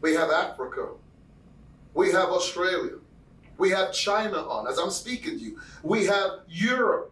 [0.01, 0.89] We have Africa.
[1.93, 2.97] We have Australia.
[3.57, 5.59] We have China on as I'm speaking to you.
[5.83, 7.11] We have Europe.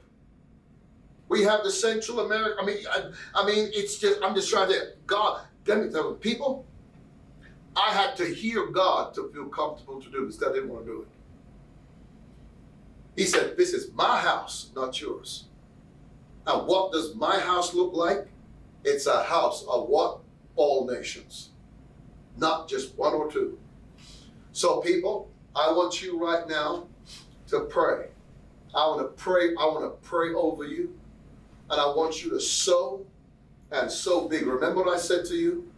[1.27, 2.57] We have the Central America.
[2.61, 4.21] I mean, I, I mean, it's just.
[4.23, 4.89] I'm just trying to.
[5.07, 6.65] God, let me tell you, people.
[7.75, 10.41] I had to hear God to feel comfortable to do this.
[10.41, 11.07] I didn't want to do it.
[13.15, 15.45] He said, "This is my house, not yours."
[16.47, 18.27] And what does my house look like?
[18.83, 20.19] It's a house of what?
[20.55, 21.49] All nations,
[22.37, 23.57] not just one or two.
[24.51, 26.87] So, people, I want you right now
[27.47, 28.07] to pray.
[28.73, 29.55] I want to pray.
[29.55, 30.97] I want to pray over you.
[31.69, 33.05] And I want you to sow
[33.71, 34.45] and sow big.
[34.45, 35.71] Remember what I said to you?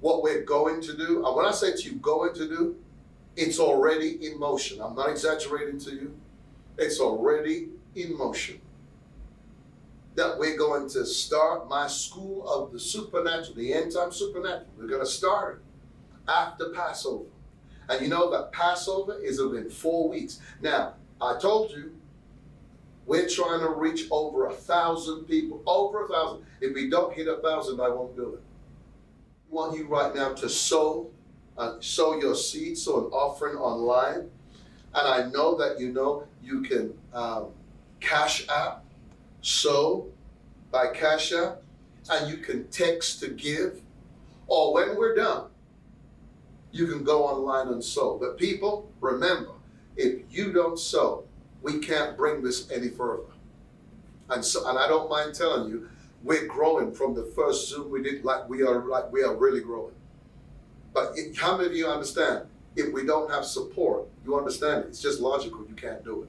[0.00, 1.24] What we're going to do.
[1.24, 2.76] And when I say to you, going to do,
[3.36, 4.80] it's already in motion.
[4.80, 6.16] I'm not exaggerating to you.
[6.78, 8.60] It's already in motion.
[10.14, 14.68] That we're going to start my school of the supernatural, the end time supernatural.
[14.78, 17.24] We're going to start it after Passover.
[17.88, 20.40] And you know that Passover is within four weeks.
[20.62, 21.92] Now, I told you
[23.06, 25.62] we're trying to reach over a thousand people.
[25.66, 26.46] Over a thousand.
[26.60, 28.40] If we don't hit a thousand, I won't do it.
[28.40, 31.10] I want you right now to sow,
[31.58, 34.30] uh, sow your seed, sow an offering online.
[34.94, 37.48] And I know that you know you can um,
[38.00, 38.83] cash app,
[39.44, 40.06] sow
[40.70, 41.62] by cash app,
[42.10, 43.80] and you can text to give.
[44.46, 45.44] Or when we're done,
[46.72, 48.18] you can go online and sow.
[48.18, 49.52] But people, remember,
[49.96, 51.24] if you don't sow,
[51.62, 53.22] we can't bring this any further.
[54.28, 55.88] And so, and I don't mind telling you,
[56.22, 58.24] we're growing from the first Zoom we did.
[58.24, 59.94] Like we are, like we are really growing.
[60.92, 62.46] But it, how many of you understand?
[62.76, 64.88] If we don't have support, you understand it.
[64.88, 65.64] It's just logical.
[65.68, 66.28] You can't do it.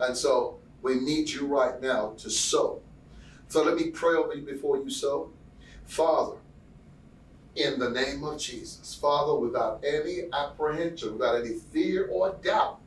[0.00, 2.82] And so we need you right now to sow.
[3.48, 5.30] So let me pray over you before you sow.
[5.84, 6.36] Father,
[7.54, 8.94] in the name of Jesus.
[8.94, 12.80] Father, without any apprehension, without any fear or doubt,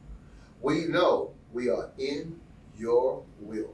[0.62, 2.40] we know we are in
[2.78, 3.74] your will.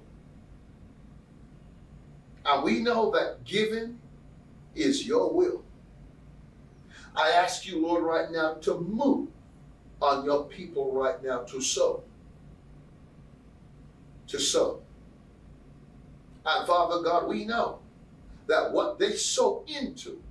[2.45, 3.99] And we know that giving
[4.75, 5.63] is your will.
[7.15, 9.29] I ask you, Lord, right now to move
[10.01, 12.03] on your people right now to sow.
[14.31, 14.79] To sow.
[16.45, 17.79] And Father God, we know
[18.47, 20.21] that what they sow into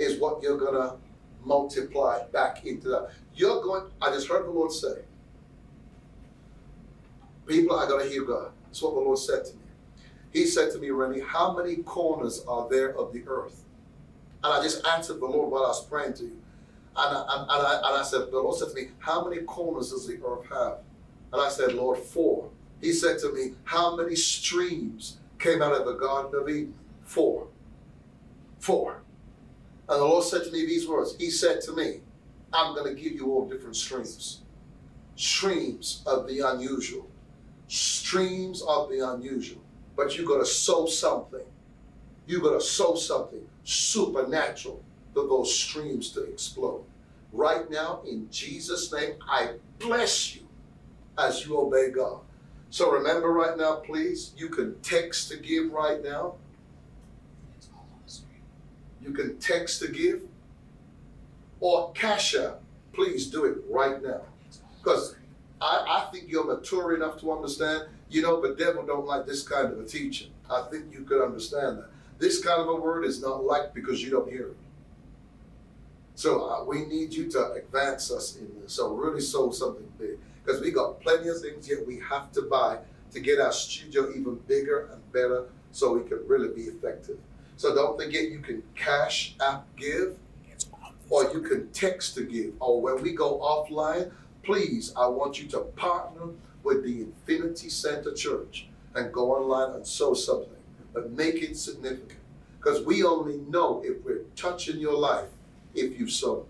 [0.00, 0.96] is what you're going to
[1.44, 3.10] multiply back into that.
[3.36, 5.02] You're going, I just heard the Lord say,
[7.46, 8.50] people are going to hear God.
[8.66, 9.62] That's what the Lord said to me.
[10.32, 13.62] He said to me, Renny, how many corners are there of the earth?
[14.42, 16.38] And I just answered the Lord while I was praying to you.
[16.96, 19.90] And I, and, I, and I said, the Lord said to me, how many corners
[19.90, 20.78] does the earth have?
[21.32, 22.50] And I said, Lord, four.
[22.82, 26.74] He said to me, how many streams came out of the Garden of Eden?
[27.04, 27.46] Four.
[28.58, 29.02] Four.
[29.88, 32.00] And the Lord said to me these words He said to me,
[32.52, 34.40] I'm going to give you all different streams.
[35.14, 37.08] Streams of the unusual.
[37.68, 39.62] Streams of the unusual.
[39.96, 41.46] But you got to sow something.
[42.26, 44.82] You got to sow something supernatural
[45.14, 46.84] for those streams to explode.
[47.32, 50.42] Right now, in Jesus' name, I bless you
[51.16, 52.20] as you obey God.
[52.72, 56.36] So remember right now, please, you can text to give right now.
[59.02, 60.22] You can text to give
[61.60, 62.62] or cash out.
[62.94, 64.22] Please do it right now.
[64.78, 65.16] Because
[65.60, 69.46] I, I think you're mature enough to understand, you know, the devil don't like this
[69.46, 70.30] kind of a teaching.
[70.50, 71.90] I think you could understand that.
[72.18, 74.56] This kind of a word is not liked because you don't hear it.
[76.14, 78.72] So uh, we need you to advance us in this.
[78.72, 80.18] So really sow something big.
[80.44, 82.78] Because we got plenty of things yet we have to buy
[83.12, 87.18] to get our studio even bigger and better so we can really be effective.
[87.56, 90.16] So don't forget you can cash app give
[91.08, 92.54] or you can text to give.
[92.58, 94.10] Or when we go offline,
[94.42, 96.28] please, I want you to partner
[96.62, 100.48] with the Infinity Center Church and go online and sow something.
[100.92, 102.18] But make it significant.
[102.58, 105.28] Because we only know if we're touching your life
[105.74, 106.46] if you sow.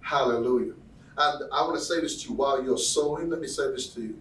[0.00, 0.74] Hallelujah.
[1.20, 3.28] And I want to say this to you while you're sowing.
[3.28, 4.20] Let me say this to you.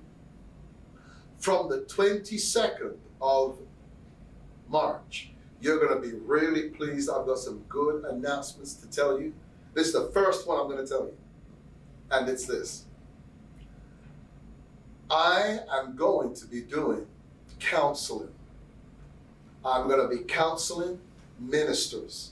[1.39, 3.57] From the 22nd of
[4.67, 5.31] March
[5.61, 7.09] you're going to be really pleased.
[7.09, 9.33] I've got some good announcements to tell you.
[9.73, 11.17] This is the first one I'm going to tell you.
[12.11, 12.85] And it's this
[15.11, 17.05] I am going to be doing
[17.59, 18.29] counseling.
[19.65, 20.99] I'm going to be counseling
[21.39, 22.31] ministers.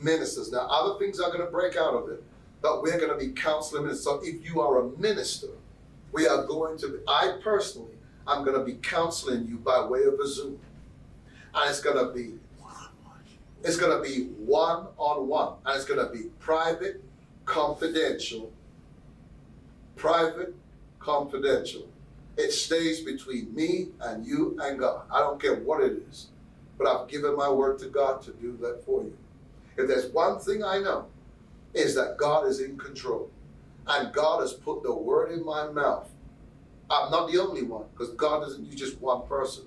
[0.00, 0.52] Ministers.
[0.52, 2.22] Now, other things are going to break out of it,
[2.62, 4.04] but we're going to be counseling ministers.
[4.04, 5.48] So if you are a minister,
[6.12, 7.94] we are going to, be, I personally,
[8.26, 10.60] I'm going to be counseling you by way of a Zoom
[11.54, 12.34] and it's gonna be
[13.62, 17.02] it's gonna be one on one, and it's gonna be private,
[17.44, 18.50] confidential,
[19.96, 20.54] private,
[20.98, 21.86] confidential.
[22.38, 25.02] It stays between me and you and God.
[25.12, 26.28] I don't care what it is,
[26.78, 29.14] but I've given my word to God to do that for you.
[29.76, 31.06] If there's one thing I know,
[31.74, 33.30] is that God is in control.
[33.86, 36.08] And God has put the word in my mouth.
[36.90, 39.64] I'm not the only one, because God doesn't use just one person.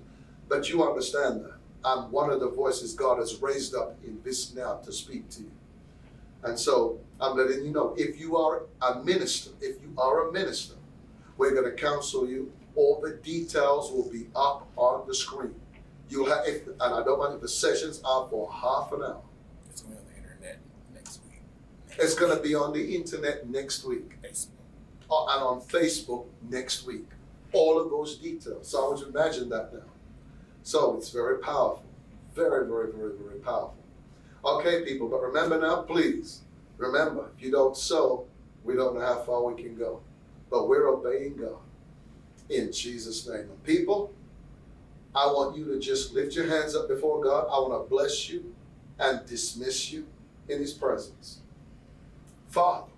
[0.48, 1.54] But you understand that.
[1.84, 5.42] I'm one of the voices God has raised up in this now to speak to
[5.42, 5.50] you.
[6.42, 10.32] And so I'm letting you know if you are a minister, if you are a
[10.32, 10.74] minister,
[11.36, 12.52] we're going to counsel you.
[12.76, 15.54] All the details will be up on the screen.
[16.08, 19.22] You'll have, if, and I don't mind if the sessions are for half an hour.
[19.70, 20.58] It's going on the internet
[20.92, 21.40] next week.
[21.98, 24.20] It's going to be on the internet next week.
[24.22, 24.48] Facebook.
[25.10, 27.06] Uh, and on Facebook next week.
[27.52, 28.68] All of those details.
[28.68, 29.80] So I want you to imagine that now.
[30.62, 31.84] So it's very powerful.
[32.34, 33.76] Very, very, very, very powerful.
[34.44, 36.40] Okay, people, but remember now, please,
[36.78, 38.26] remember, if you don't sow,
[38.64, 40.00] we don't know how far we can go.
[40.50, 41.58] But we're obeying God
[42.50, 43.40] in Jesus' name.
[43.50, 44.12] And people,
[45.14, 47.46] I want you to just lift your hands up before God.
[47.46, 48.54] I want to bless you
[48.98, 50.06] and dismiss you
[50.48, 51.40] in His presence.
[52.54, 52.92] Father,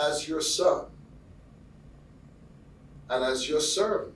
[0.00, 0.84] as your son,
[3.10, 4.14] and as your servant,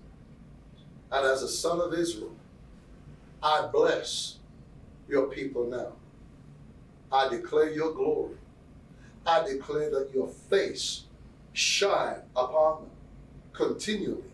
[1.10, 2.36] and as a son of Israel,
[3.42, 4.36] I bless
[5.08, 5.94] your people now.
[7.10, 8.36] I declare your glory.
[9.26, 11.02] I declare that your face
[11.54, 12.90] shine upon them
[13.54, 14.30] continually,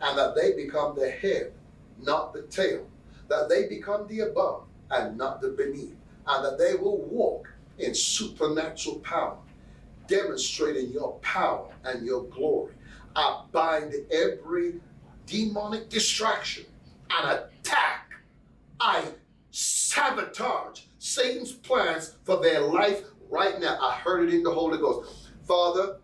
[0.00, 1.52] and that they become the head,
[2.00, 2.86] not the tail,
[3.28, 7.51] that they become the above and not the beneath, and that they will walk
[7.82, 9.36] in supernatural power,
[10.06, 12.74] demonstrating your power and your glory.
[13.14, 14.80] I bind every
[15.26, 16.64] demonic distraction
[17.10, 18.10] and attack.
[18.80, 19.04] I
[19.50, 23.78] sabotage Satan's plans for their life right now.
[23.80, 25.30] I heard it in the Holy Ghost.
[25.46, 25.98] Father,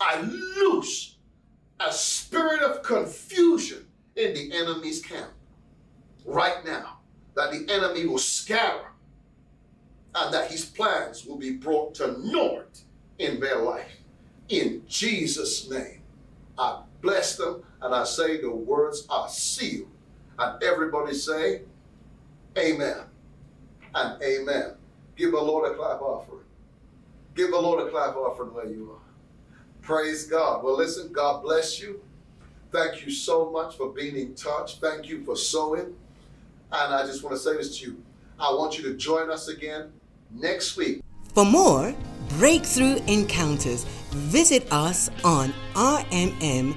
[0.00, 1.16] I loose
[1.80, 5.30] a spirit of confusion in the enemy's camp
[6.24, 7.00] right now,
[7.34, 8.86] that the enemy will scatter
[10.14, 12.78] and that his plans will be brought to naught
[13.18, 13.90] in their life.
[14.48, 16.00] In Jesus' name,
[16.58, 19.88] I bless them and I say the words are sealed.
[20.38, 21.62] And everybody say,
[22.56, 22.98] Amen
[23.94, 24.74] and Amen.
[25.16, 26.44] Give the Lord a clap offering.
[27.34, 29.04] Give the Lord a clap offering where you are.
[29.82, 30.64] Praise God.
[30.64, 32.00] Well, listen, God bless you.
[32.72, 34.78] Thank you so much for being in touch.
[34.78, 35.94] Thank you for sowing.
[36.72, 38.02] And I just want to say this to you.
[38.38, 39.92] I want you to join us again
[40.34, 41.02] next week.
[41.34, 41.94] For more
[42.38, 46.74] breakthrough encounters, visit us on rmm.live.